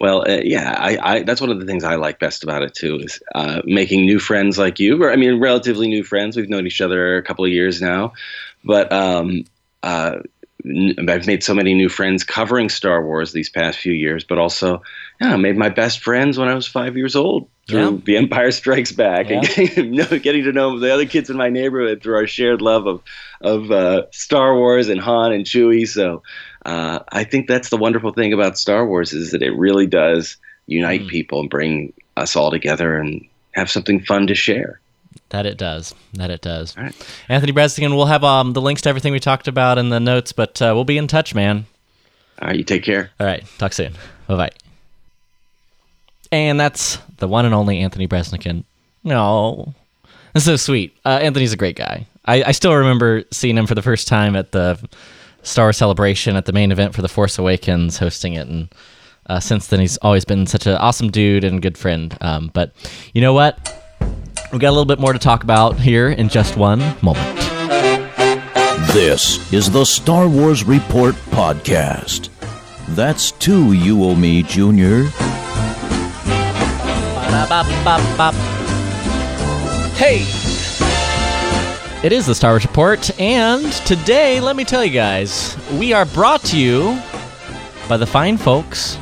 [0.00, 2.74] Well, uh, yeah, I, I that's one of the things I like best about it
[2.74, 5.02] too is uh, making new friends like you.
[5.02, 6.36] Or, I mean, relatively new friends.
[6.36, 8.12] We've known each other a couple of years now,
[8.64, 9.44] but um,
[9.82, 10.20] uh,
[10.64, 14.22] n- I've made so many new friends covering Star Wars these past few years.
[14.22, 14.82] But also,
[15.20, 17.98] yeah, I made my best friends when I was five years old through Yeah.
[18.04, 21.36] The Empire Strikes Back and getting to know, getting to know the other kids in
[21.36, 23.02] my neighborhood through our shared love of
[23.40, 25.88] of uh, Star Wars and Han and Chewie.
[25.88, 26.22] So
[26.68, 30.36] uh, I think that's the wonderful thing about Star Wars is that it really does
[30.66, 31.08] unite Mm.
[31.08, 34.80] people and bring us all together and have something fun to share.
[35.30, 35.94] That it does.
[36.14, 36.76] That it does.
[36.76, 36.94] All right.
[37.28, 40.32] Anthony Breznican, we'll have um, the links to everything we talked about in the notes,
[40.32, 41.66] but uh, we'll be in touch, man.
[42.40, 43.10] All right, you take care.
[43.18, 43.44] All right.
[43.58, 43.94] Talk soon.
[44.26, 44.50] Bye bye.
[46.30, 48.64] And that's the one and only Anthony Breznican.
[49.04, 49.74] No.
[50.34, 50.96] That's so sweet.
[51.04, 52.06] Uh, Anthony's a great guy.
[52.26, 54.78] I, I still remember seeing him for the first time at the
[55.48, 58.46] Star Wars celebration at the main event for The Force Awakens, hosting it.
[58.46, 58.68] And
[59.26, 62.16] uh, since then, he's always been such an awesome dude and good friend.
[62.20, 62.72] Um, but
[63.14, 63.58] you know what?
[64.52, 67.36] We've got a little bit more to talk about here in just one moment.
[68.92, 72.30] This is the Star Wars Report podcast.
[72.90, 75.04] That's two you owe me, Junior.
[77.14, 78.32] Ba-da-ba-ba-ba.
[79.96, 80.47] Hey!
[82.00, 86.04] It is the Star Wars Report, and today, let me tell you guys, we are
[86.04, 86.96] brought to you
[87.88, 88.96] by the fine folks,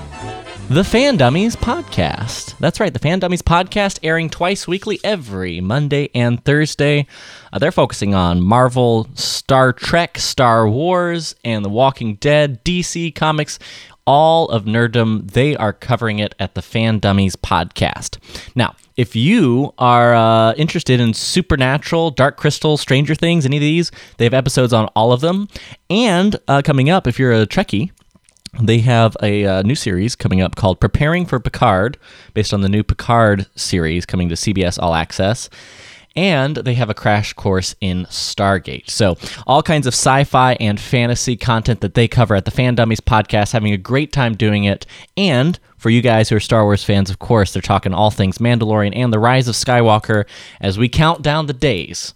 [0.71, 2.57] the Fan Dummies Podcast.
[2.59, 7.07] That's right, the Fan Dummies Podcast, airing twice weekly every Monday and Thursday.
[7.53, 13.59] Uh, they're focusing on Marvel, Star Trek, Star Wars, and The Walking Dead, DC Comics,
[14.07, 15.31] all of nerddom.
[15.31, 18.17] They are covering it at the Fan Dummies Podcast.
[18.55, 23.91] Now, if you are uh, interested in Supernatural, Dark Crystal, Stranger Things, any of these,
[24.17, 25.49] they have episodes on all of them.
[25.91, 27.91] And uh, coming up, if you're a Trekkie,
[28.61, 31.99] they have a uh, new series coming up called Preparing for Picard,
[32.33, 35.51] based on the new Picard series coming to CBS All Access.
[36.17, 38.89] And they have a crash course in Stargate.
[38.89, 42.75] So, all kinds of sci fi and fantasy content that they cover at the Fan
[42.75, 44.87] Dummies podcast, having a great time doing it.
[45.17, 48.39] And for you guys who are Star Wars fans, of course, they're talking all things
[48.39, 50.25] Mandalorian and the Rise of Skywalker
[50.61, 52.15] as we count down the days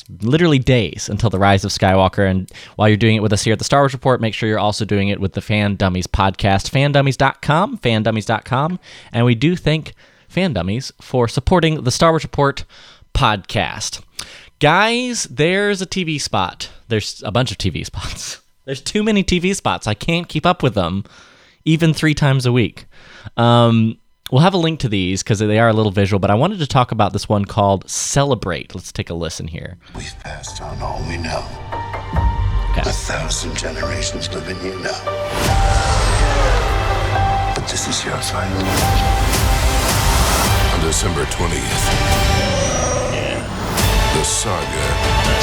[0.00, 2.28] it's literally days until the rise of Skywalker.
[2.28, 4.48] And while you're doing it with us here at the Star Wars Report, make sure
[4.48, 8.78] you're also doing it with the Fan Dummies podcast, fandummies.com, fandummies.com.
[9.12, 9.94] And we do thank
[10.28, 12.64] Fan Dummies for supporting the Star Wars Report
[13.18, 14.00] podcast.
[14.60, 16.70] Guys, there's a TV spot.
[16.86, 18.40] There's a bunch of TV spots.
[18.64, 19.86] There's too many TV spots.
[19.86, 21.02] I can't keep up with them,
[21.64, 22.84] even three times a week.
[23.36, 23.98] Um,
[24.30, 26.58] We'll have a link to these because they are a little visual, but I wanted
[26.58, 28.74] to talk about this one called Celebrate.
[28.74, 29.78] Let's take a listen here.
[29.96, 31.38] We've passed on all we know.
[32.72, 32.82] Okay.
[32.82, 35.00] A thousand generations live in you now.
[37.54, 38.58] But this is your final.
[40.74, 42.57] On December 20th,
[44.18, 44.86] the saga
[45.26, 45.40] The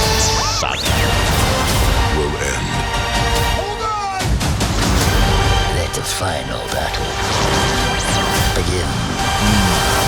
[0.59, 0.81] saga.
[2.17, 2.67] will end.
[5.77, 7.11] Let the final battle
[8.55, 8.89] begin.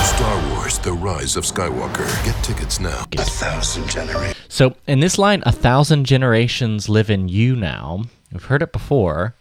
[0.03, 2.08] Star Wars The Rise of Skywalker.
[2.25, 3.06] Get tickets now.
[3.17, 4.36] A thousand generations.
[4.49, 8.03] So, in this line, a thousand generations live in you now.
[8.34, 9.34] We've heard it before,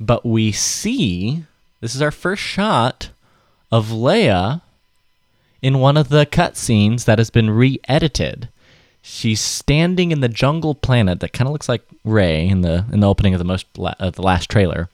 [0.00, 1.44] but we see
[1.80, 3.10] this is our first shot
[3.70, 4.62] of Leia
[5.60, 8.48] in one of the cutscenes that has been re edited.
[9.02, 13.00] She's standing in the jungle planet that kind of looks like Rey in the in
[13.00, 14.88] the opening of the most la- of the last trailer,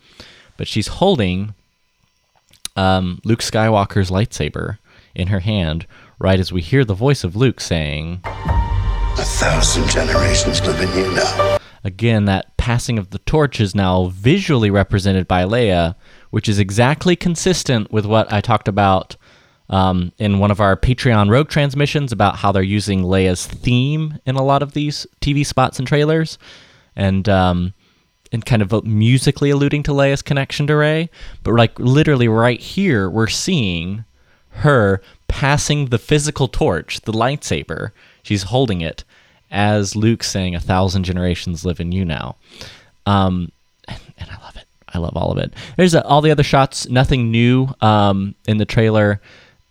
[0.57, 1.55] but she's holding
[2.75, 4.79] um, Luke Skywalker's lightsaber
[5.15, 5.87] in her hand,
[6.19, 11.15] right as we hear the voice of Luke saying, A thousand generations live in you
[11.15, 11.59] now.
[11.85, 15.95] Again, that passing of the torch is now visually represented by Leia,
[16.31, 19.17] which is exactly consistent with what I talked about
[19.71, 24.37] um, in one of our Patreon Rogue transmissions about how they're using Leia's theme in
[24.37, 26.39] a lot of these TV spots and trailers,
[26.97, 27.75] and um,
[28.33, 31.11] and kind of musically alluding to Leia's connection to Rey.
[31.43, 34.05] But like literally right here, we're seeing
[34.51, 37.91] her passing the physical torch, the lightsaber.
[38.23, 39.05] She's holding it
[39.51, 42.37] as Luke saying, "A thousand generations live in you now,"
[43.07, 43.53] um,
[43.87, 44.01] and,
[44.31, 44.65] I love it.
[44.93, 45.53] I love all of it.
[45.77, 49.21] There's uh all the other shots, nothing new um, in the trailer,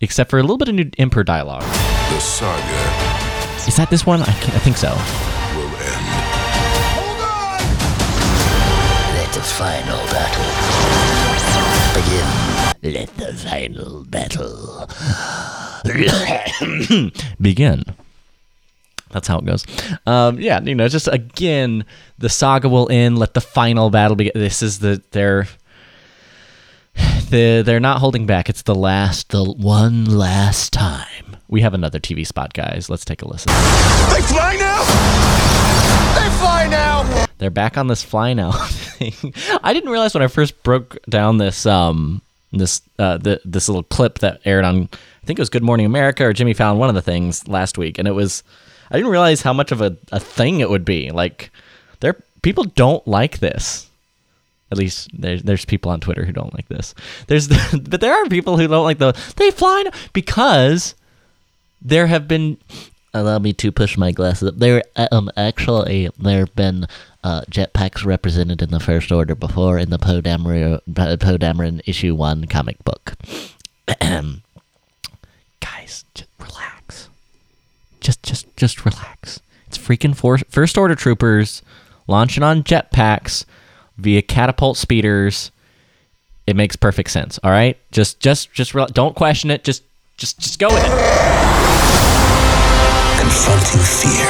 [0.01, 1.63] except for a little bit of new Emperor dialogue.
[1.63, 4.21] The saga Is that this one?
[4.21, 4.89] I, can't, I think so.
[4.89, 6.05] will end.
[6.95, 7.59] Hold on!
[9.15, 10.51] Let the final battle
[11.97, 12.27] begin.
[12.93, 14.87] Let the final battle
[17.41, 17.83] begin.
[19.11, 19.65] That's how it goes.
[20.05, 21.85] Um, yeah, you know, just again,
[22.17, 23.17] the saga will end.
[23.17, 24.33] Let the final battle begin.
[24.35, 25.47] This is the they're
[27.29, 28.49] the they're not holding back.
[28.49, 31.37] It's the last, the one last time.
[31.47, 32.89] We have another TV spot, guys.
[32.89, 33.51] Let's take a listen.
[34.13, 34.83] They fly now!
[36.19, 37.27] They fly now!
[37.37, 39.33] They're back on this fly now thing.
[39.63, 43.83] I didn't realize when I first broke down this um this uh the, this little
[43.83, 46.89] clip that aired on I think it was Good Morning America or Jimmy Fallon one
[46.89, 48.43] of the things last week, and it was
[48.89, 51.11] I didn't realize how much of a, a thing it would be.
[51.11, 51.51] Like
[51.99, 53.89] there people don't like this.
[54.71, 56.93] At least there's there's people on Twitter who don't like this.
[57.27, 57.47] There's
[57.81, 60.95] but there are people who don't like the they fly because
[61.81, 62.57] there have been
[63.13, 64.57] allow me to push my glasses up.
[64.57, 66.87] There um actually there have been
[67.23, 72.15] uh, jetpacks represented in the First Order before in the Poe Dameron, Poe Dameron issue
[72.15, 73.15] one comic book.
[75.59, 77.09] Guys, just relax.
[77.99, 79.41] Just just just relax.
[79.67, 81.61] It's freaking for- First Order troopers
[82.07, 83.43] launching on jetpacks
[83.97, 85.51] via catapult speeders.
[86.45, 87.39] It makes perfect sense.
[87.43, 89.63] All right, just just just rel- don't question it.
[89.63, 89.83] Just
[90.17, 90.89] just just go with it.
[93.19, 94.27] Confronting fear.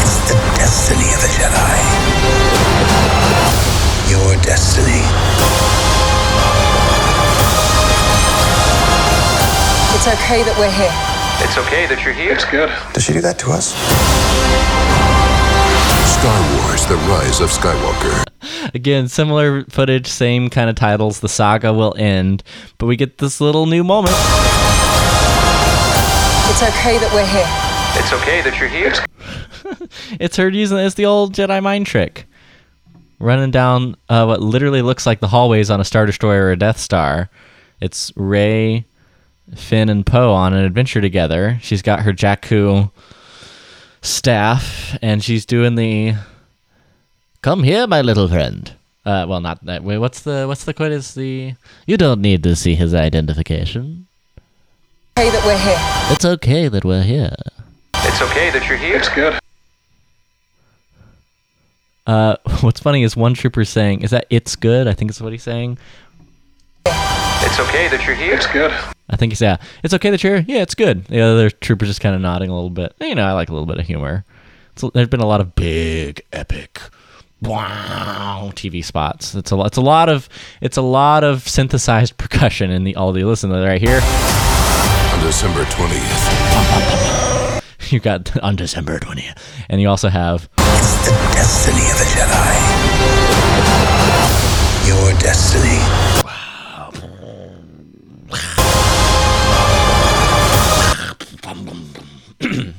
[0.00, 1.76] It's the destiny of a Jedi.
[4.10, 5.04] Your destiny.
[9.94, 10.94] It's okay that we're here.
[11.44, 12.32] It's okay that you're here.
[12.32, 12.70] It's good.
[12.94, 13.74] Does she do that to us?
[16.18, 18.24] Star Wars The Rise of Skywalker.
[18.74, 21.20] Again, similar footage, same kind of titles.
[21.20, 22.42] The saga will end,
[22.78, 24.16] but we get this little new moment.
[26.48, 27.46] It's okay that we're here.
[28.02, 28.94] It's okay that you're here.
[30.18, 32.26] It's her using it's the old Jedi mind trick.
[33.20, 36.56] Running down uh, what literally looks like the hallways on a Star Destroyer or a
[36.56, 37.30] Death Star.
[37.80, 38.86] It's Rey,
[39.54, 41.58] Finn, and Poe on an adventure together.
[41.62, 42.90] She's got her Jakku
[44.08, 46.14] staff, and she's doing the
[47.42, 48.72] "Come here, my little friend."
[49.04, 49.96] Uh, well, not that way.
[49.98, 50.92] What's the what's the quote?
[50.92, 51.54] Is the
[51.86, 54.06] you don't need to see his identification.
[55.18, 56.14] Okay that we're here.
[56.14, 57.34] It's okay that we're here.
[57.94, 58.96] It's okay that you're here.
[58.96, 59.38] It's good.
[62.06, 65.32] Uh, what's funny is one trooper saying, "Is that it's good?" I think is what
[65.32, 65.78] he's saying.
[67.58, 68.34] It's okay that you're here.
[68.34, 68.70] It's good.
[69.10, 69.56] I think he's yeah.
[69.82, 70.44] It's okay that you're here.
[70.46, 71.06] Yeah, it's good.
[71.06, 72.94] The other trooper's just kind of nodding a little bit.
[73.00, 74.24] You know, I like a little bit of humor.
[74.74, 76.80] It's, there's been a lot of big, epic,
[77.42, 79.34] wow TV spots.
[79.34, 79.66] It's a lot.
[79.66, 80.28] it's a lot of
[80.60, 84.00] it's a lot of synthesized percussion in the all the listen to that right here.
[85.12, 86.30] On December 20th,
[87.90, 89.36] You got on December 20th,
[89.68, 92.54] and you also have It's the destiny of a Jedi.
[94.86, 96.27] Your destiny.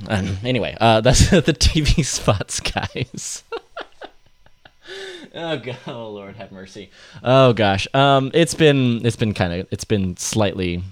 [0.10, 3.44] And anyway, uh, that's the TV spots, guys.
[5.36, 6.90] oh god, oh Lord, have mercy.
[7.24, 10.84] Oh gosh, um, it's been it's been kind of it's been slightly,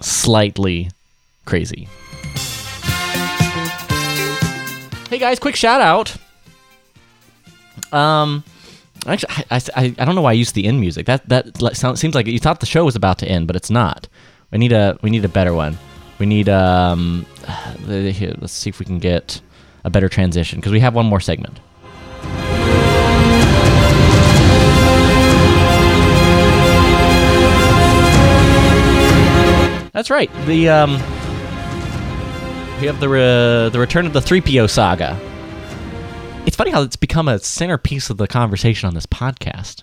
[0.00, 0.90] slightly
[1.44, 1.88] crazy.
[5.10, 6.16] Hey guys, quick shout out.
[7.92, 8.44] Um,
[9.06, 11.06] actually, I, I, I don't know why I used the end music.
[11.06, 13.56] That that like, sound, seems like you thought the show was about to end, but
[13.56, 14.08] it's not.
[14.50, 15.78] We need a we need a better one.
[16.18, 17.26] We need um.
[17.86, 19.40] Let's see if we can get
[19.84, 21.60] a better transition because we have one more segment.
[29.92, 30.30] That's right.
[30.46, 30.92] The um,
[32.80, 35.18] we have the re- the return of the 3PO saga.
[36.48, 39.82] It's funny how it's become a centerpiece of the conversation on this podcast.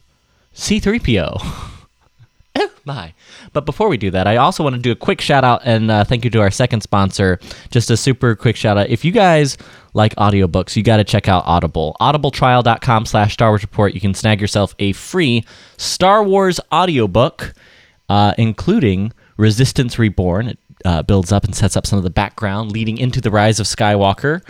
[0.56, 1.38] C3PO.
[2.56, 3.14] oh my.
[3.54, 5.92] But before we do that, I also want to do a quick shout out and
[5.92, 7.38] uh, thank you to our second sponsor.
[7.70, 8.90] Just a super quick shout out.
[8.90, 9.60] If you guys
[9.94, 11.96] like audiobooks, you got to check out Audible.
[12.02, 13.94] Audibletrial.com slash Star Wars Report.
[13.94, 15.46] You can snag yourself a free
[15.78, 17.54] Star Wars audiobook,
[18.10, 20.48] uh, including Resistance Reborn.
[20.48, 23.60] It uh, builds up and sets up some of the background leading into the rise
[23.60, 24.42] of Skywalker.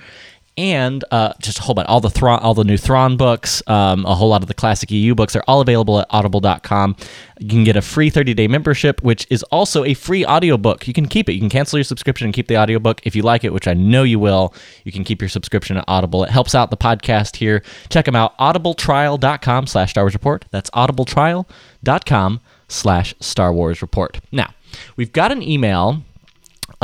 [0.57, 4.05] And uh, just a whole bunch, all the Thrawn, all the new Thrawn books, um,
[4.05, 6.95] a whole lot of the classic EU books are all available at audible.com.
[7.39, 10.87] You can get a free 30-day membership, which is also a free audiobook.
[10.87, 11.33] You can keep it.
[11.33, 13.73] You can cancel your subscription and keep the audiobook if you like it, which I
[13.73, 14.53] know you will.
[14.85, 16.23] You can keep your subscription at Audible.
[16.23, 17.61] It helps out the podcast here.
[17.89, 20.45] Check them out, audibletrial.com slash Star Wars Report.
[20.51, 22.39] That's audibletrial.com
[22.69, 24.21] slash Star Wars Report.
[24.31, 24.53] Now,
[24.95, 26.03] we've got an email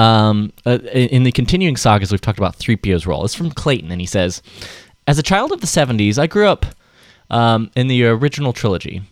[0.02, 3.24] um, uh, in the continuing sagas, we've talked about 3PO's role.
[3.24, 4.42] It's from Clayton, and he says,
[5.06, 6.66] As a child of the 70s, I grew up
[7.30, 9.04] um, in the original trilogy.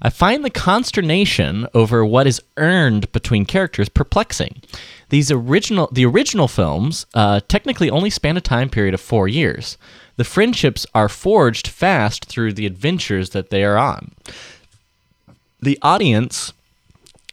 [0.00, 4.62] I find the consternation over what is earned between characters perplexing.
[5.08, 9.76] These original, the original films uh, technically only span a time period of four years.
[10.16, 14.12] The friendships are forged fast through the adventures that they are on.
[15.60, 16.52] The audience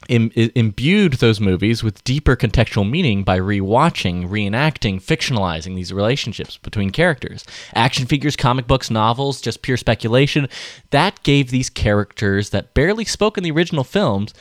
[0.08, 6.90] Im- imbued those movies with deeper contextual meaning by rewatching, reenacting, fictionalizing these relationships between
[6.90, 7.44] characters.
[7.74, 10.48] Action figures, comic books, novels, just pure speculation.
[10.90, 14.32] That gave these characters that barely spoke in the original films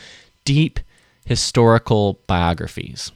[0.44, 0.80] deep
[1.26, 3.12] historical biographies.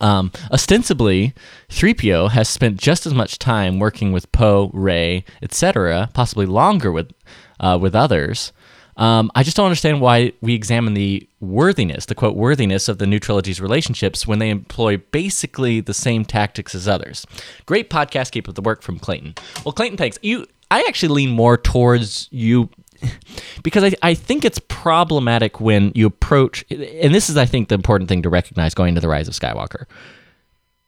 [0.00, 1.34] Um, ostensibly,
[1.68, 7.12] 3PO has spent just as much time working with Poe, Rey, etc., possibly longer with
[7.58, 8.52] uh, with others.
[9.00, 13.06] Um, I just don't understand why we examine the worthiness, the quote worthiness of the
[13.06, 17.26] new trilogy's relationships when they employ basically the same tactics as others.
[17.64, 19.36] Great podcast, keep up the work from Clayton.
[19.64, 20.18] Well, Clayton, thanks.
[20.20, 22.68] You, I actually lean more towards you
[23.62, 27.76] because I, I think it's problematic when you approach, and this is, I think, the
[27.76, 29.86] important thing to recognize going into the Rise of Skywalker.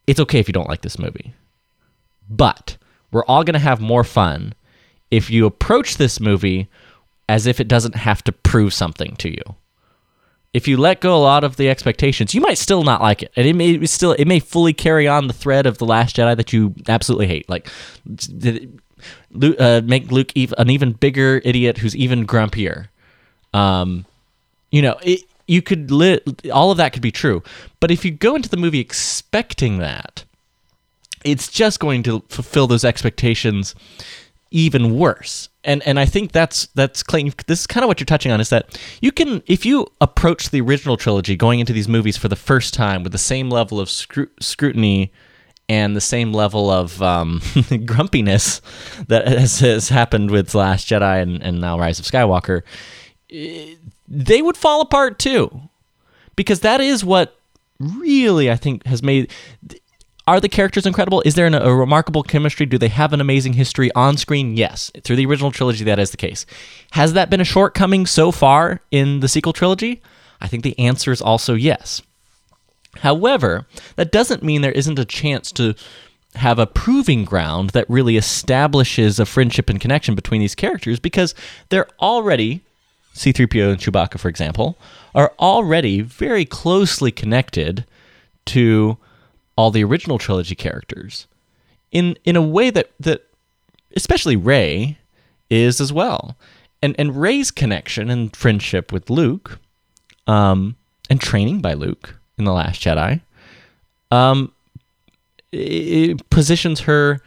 [0.06, 1.32] It's okay if you don't like this movie,
[2.28, 2.76] but
[3.10, 4.52] we're all going to have more fun
[5.10, 6.68] if you approach this movie
[7.32, 9.42] as if it doesn't have to prove something to you.
[10.52, 13.32] If you let go a lot of the expectations, you might still not like it,
[13.36, 16.36] and it may still it may fully carry on the thread of the Last Jedi
[16.36, 17.48] that you absolutely hate.
[17.48, 17.70] Like,
[19.58, 22.88] uh, make Luke an even bigger idiot who's even grumpier.
[23.54, 24.04] Um,
[24.70, 26.20] you know, it, you could li-
[26.52, 27.42] all of that could be true.
[27.80, 30.24] But if you go into the movie expecting that,
[31.24, 33.74] it's just going to fulfill those expectations
[34.50, 35.48] even worse.
[35.64, 37.34] And and I think that's that's Clayton.
[37.46, 40.50] This is kind of what you're touching on is that you can if you approach
[40.50, 43.78] the original trilogy going into these movies for the first time with the same level
[43.78, 45.12] of scru- scrutiny
[45.68, 47.40] and the same level of um,
[47.86, 48.60] grumpiness
[49.08, 52.62] that has, has, happened with Last Jedi and, and now Rise of Skywalker,
[53.30, 53.74] eh,
[54.08, 55.62] they would fall apart too,
[56.36, 57.38] because that is what
[57.78, 59.30] really I think has made
[60.26, 61.22] are the characters incredible?
[61.24, 62.66] Is there an, a remarkable chemistry?
[62.66, 64.56] Do they have an amazing history on screen?
[64.56, 64.90] Yes.
[65.02, 66.46] Through the original trilogy, that is the case.
[66.92, 70.00] Has that been a shortcoming so far in the sequel trilogy?
[70.40, 72.02] I think the answer is also yes.
[72.98, 73.66] However,
[73.96, 75.74] that doesn't mean there isn't a chance to
[76.34, 81.34] have a proving ground that really establishes a friendship and connection between these characters because
[81.68, 82.62] they're already,
[83.14, 84.78] C3PO and Chewbacca, for example,
[85.14, 87.84] are already very closely connected
[88.46, 88.96] to
[89.56, 91.26] all the original trilogy characters
[91.90, 93.26] in in a way that that
[93.96, 94.98] especially Rey
[95.50, 96.36] is as well.
[96.82, 99.60] And and Rey's connection and friendship with Luke,
[100.26, 100.76] um,
[101.08, 103.20] and training by Luke in the Last Jedi,
[104.10, 104.52] um,
[105.52, 107.20] it positions her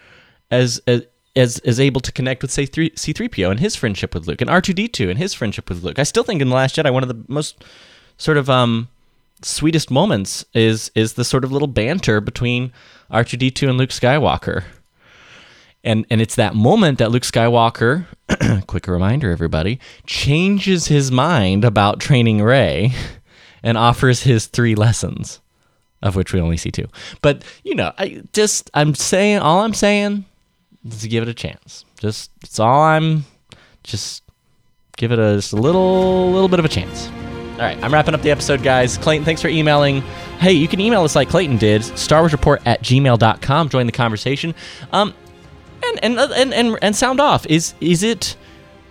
[0.51, 1.05] as as
[1.37, 4.49] as, as able to connect with say three, C3PO and his friendship with Luke and
[4.49, 5.99] R2D2 and his friendship with Luke.
[5.99, 7.63] I still think in the Last Jedi one of the most
[8.17, 8.87] sort of um
[9.41, 12.71] sweetest moments is is the sort of little banter between
[13.11, 14.63] R2D2 and Luke Skywalker.
[15.83, 18.07] And and it's that moment that Luke Skywalker,
[18.67, 22.93] quick reminder everybody, changes his mind about training Rey
[23.61, 25.39] and offers his three lessons,
[26.01, 26.87] of which we only see two.
[27.21, 30.25] But, you know, I just I'm saying all I'm saying
[30.87, 31.85] is give it a chance.
[31.99, 33.25] Just it's all I'm
[33.83, 34.23] just
[34.97, 37.09] give it a just a little little bit of a chance.
[37.55, 38.97] All right, I'm wrapping up the episode, guys.
[38.97, 40.01] Clayton, thanks for emailing.
[40.39, 43.69] Hey, you can email us like Clayton did, Star Wars Report at gmail.com.
[43.69, 44.53] Join the conversation.
[44.91, 45.13] Um,
[45.81, 47.45] and, and, and, and, and sound off.
[47.45, 48.35] Is, is it,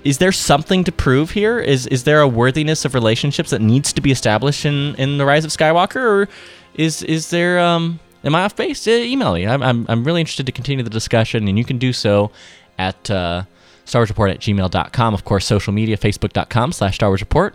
[0.03, 1.59] is there something to prove here?
[1.59, 5.27] Is, is there a worthiness of relationships that needs to be established in, in The
[5.27, 5.97] Rise of Skywalker?
[5.97, 6.29] Or
[6.73, 8.89] is, is there, um, am I off base?
[8.89, 9.47] Uh, email me.
[9.47, 12.31] I'm, I'm, I'm really interested to continue the discussion, and you can do so
[12.79, 13.43] at, uh,
[13.85, 15.13] Star Wars Report at gmail.com.
[15.13, 17.55] Of course, social media, facebook.com slash Star Wars Report.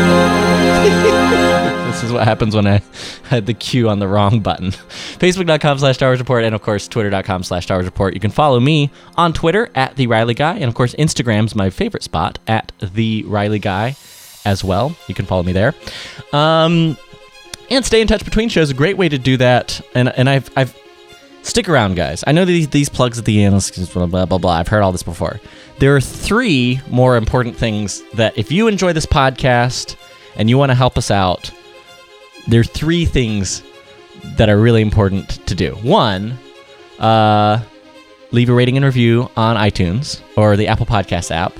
[1.86, 2.82] this is what happens when I
[3.24, 4.70] had the Q on the wrong button.
[4.70, 8.14] Facebook.com slash Star Wars Report, and of course, Twitter.com slash Star Wars Report.
[8.14, 11.70] You can follow me on Twitter at The Riley Guy, and of course, Instagram's my
[11.70, 13.96] favorite spot at The Riley Guy
[14.44, 14.96] as well.
[15.06, 15.74] You can follow me there.
[16.32, 16.96] Um,
[17.70, 18.70] and stay in touch between shows.
[18.70, 19.80] A great way to do that.
[19.94, 20.76] And, and I've, I've
[21.42, 22.24] stick around, guys.
[22.26, 24.52] I know these, these plugs at the end, blah, blah, blah, blah.
[24.52, 25.40] I've heard all this before.
[25.78, 29.96] There are three more important things that if you enjoy this podcast
[30.36, 31.50] and you want to help us out,
[32.48, 33.62] there are three things
[34.36, 35.72] that are really important to do.
[35.76, 36.38] One,
[36.98, 37.62] uh,
[38.32, 41.52] leave a rating and review on iTunes or the Apple Podcast app.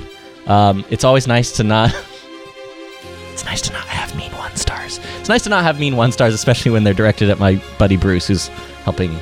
[0.46, 1.90] Um, it's always nice to not.
[3.32, 5.00] it's nice to not have mean one stars.
[5.18, 7.96] It's nice to not have mean one stars, especially when they're directed at my buddy
[7.96, 8.48] Bruce, who's
[8.84, 9.18] helping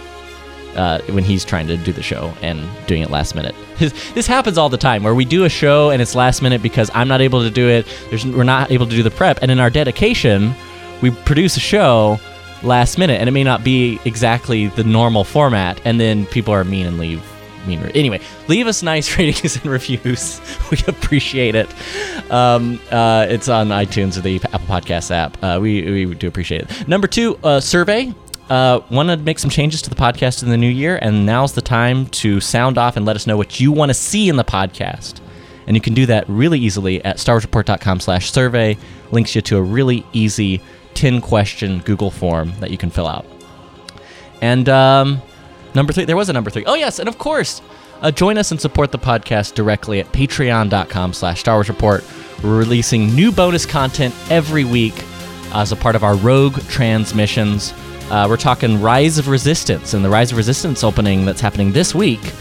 [0.79, 3.55] uh, when he's trying to do the show and doing it last minute.
[3.79, 6.89] this happens all the time where we do a show and it's last minute because
[6.95, 7.87] I'm not able to do it.
[8.09, 10.55] There's, we're not able to do the prep, and in our dedication,
[11.03, 12.19] we produce a show
[12.63, 16.65] last minute, and it may not be exactly the normal format, and then people are
[16.65, 17.23] mean and leave.
[17.67, 17.81] Mean.
[17.95, 20.41] Anyway, leave us nice ratings and reviews.
[20.71, 21.69] We appreciate it.
[22.31, 25.37] Um, uh, it's on iTunes or the Apple Podcast app.
[25.43, 26.89] Uh, we, we do appreciate it.
[26.89, 28.15] Number two, uh, survey
[28.51, 31.53] uh, want to make some changes to the podcast in the new year, and now's
[31.53, 34.37] the time to sound off and let us know what you want to see in
[34.37, 35.21] the podcast.
[35.67, 38.79] And you can do that really easily at starwarsreport.com slash survey.
[39.11, 40.63] Links you to a really easy
[40.95, 43.27] 10 question Google form that you can fill out.
[44.41, 45.21] And um,
[45.75, 46.65] number three, there was a number three.
[46.65, 46.99] Oh, yes.
[46.99, 47.61] And of course,
[48.01, 52.05] uh, join us and support the podcast directly at patreon.com slash Star Wars Report.
[52.43, 54.95] We're releasing new bonus content every week
[55.53, 57.75] as a part of our Rogue transmissions.
[58.11, 61.95] Uh, we're talking Rise of Resistance and the Rise of Resistance opening that's happening this
[61.95, 62.33] week.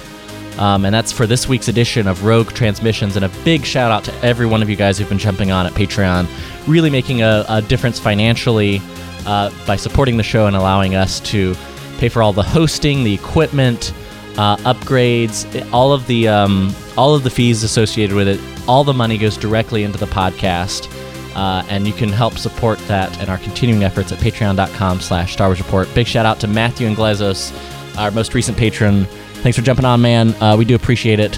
[0.57, 3.15] Um, and that's for this week's edition of Rogue Transmissions.
[3.15, 5.65] And a big shout out to every one of you guys who've been jumping on
[5.65, 6.27] at Patreon,
[6.67, 8.81] really making a, a difference financially
[9.25, 11.53] uh, by supporting the show and allowing us to
[11.97, 13.93] pay for all the hosting, the equipment,
[14.37, 18.39] uh, upgrades, all of the um, all of the fees associated with it.
[18.67, 20.93] All the money goes directly into the podcast.
[21.37, 25.49] Uh, and you can help support that and our continuing efforts at patreon.com slash Star
[25.49, 25.87] Wars Report.
[25.93, 27.53] Big shout out to Matthew and Glezos,
[27.95, 29.05] our most recent patron.
[29.43, 30.33] Thanks for jumping on, man.
[30.41, 31.37] Uh, we do appreciate it.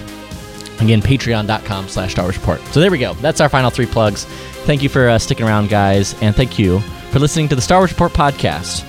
[0.79, 2.61] Again, patreon.com slash Star Wars Report.
[2.67, 3.13] So there we go.
[3.15, 4.23] That's our final three plugs.
[4.63, 6.79] Thank you for uh, sticking around, guys, and thank you
[7.11, 8.85] for listening to the Star Wars Report podcast.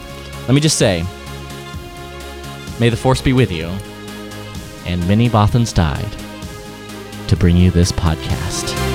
[0.46, 1.04] Let me just say,
[2.78, 3.66] may the Force be with you,
[4.86, 6.16] and many Bothans died
[7.28, 8.89] to bring you this podcast.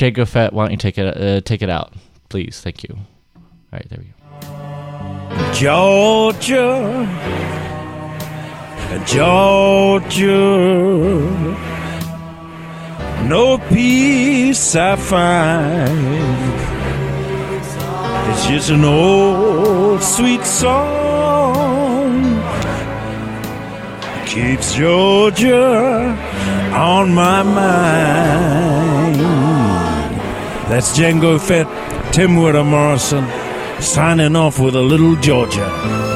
[0.00, 1.92] Right, Goffett, why don't you take it uh, take it out,
[2.28, 2.60] please?
[2.60, 2.96] Thank you.
[3.36, 3.42] All
[3.72, 4.10] right, there we go.
[5.54, 7.06] Georgia,
[9.06, 10.28] Georgia,
[13.28, 16.54] no peace I find.
[18.30, 21.54] It's just an old sweet song
[24.34, 26.18] keeps Georgia
[26.74, 28.84] on my mind.
[30.68, 31.66] That's Jango Fett,
[32.12, 33.24] Tim Morrison,
[33.82, 36.13] signing off with a little Georgia.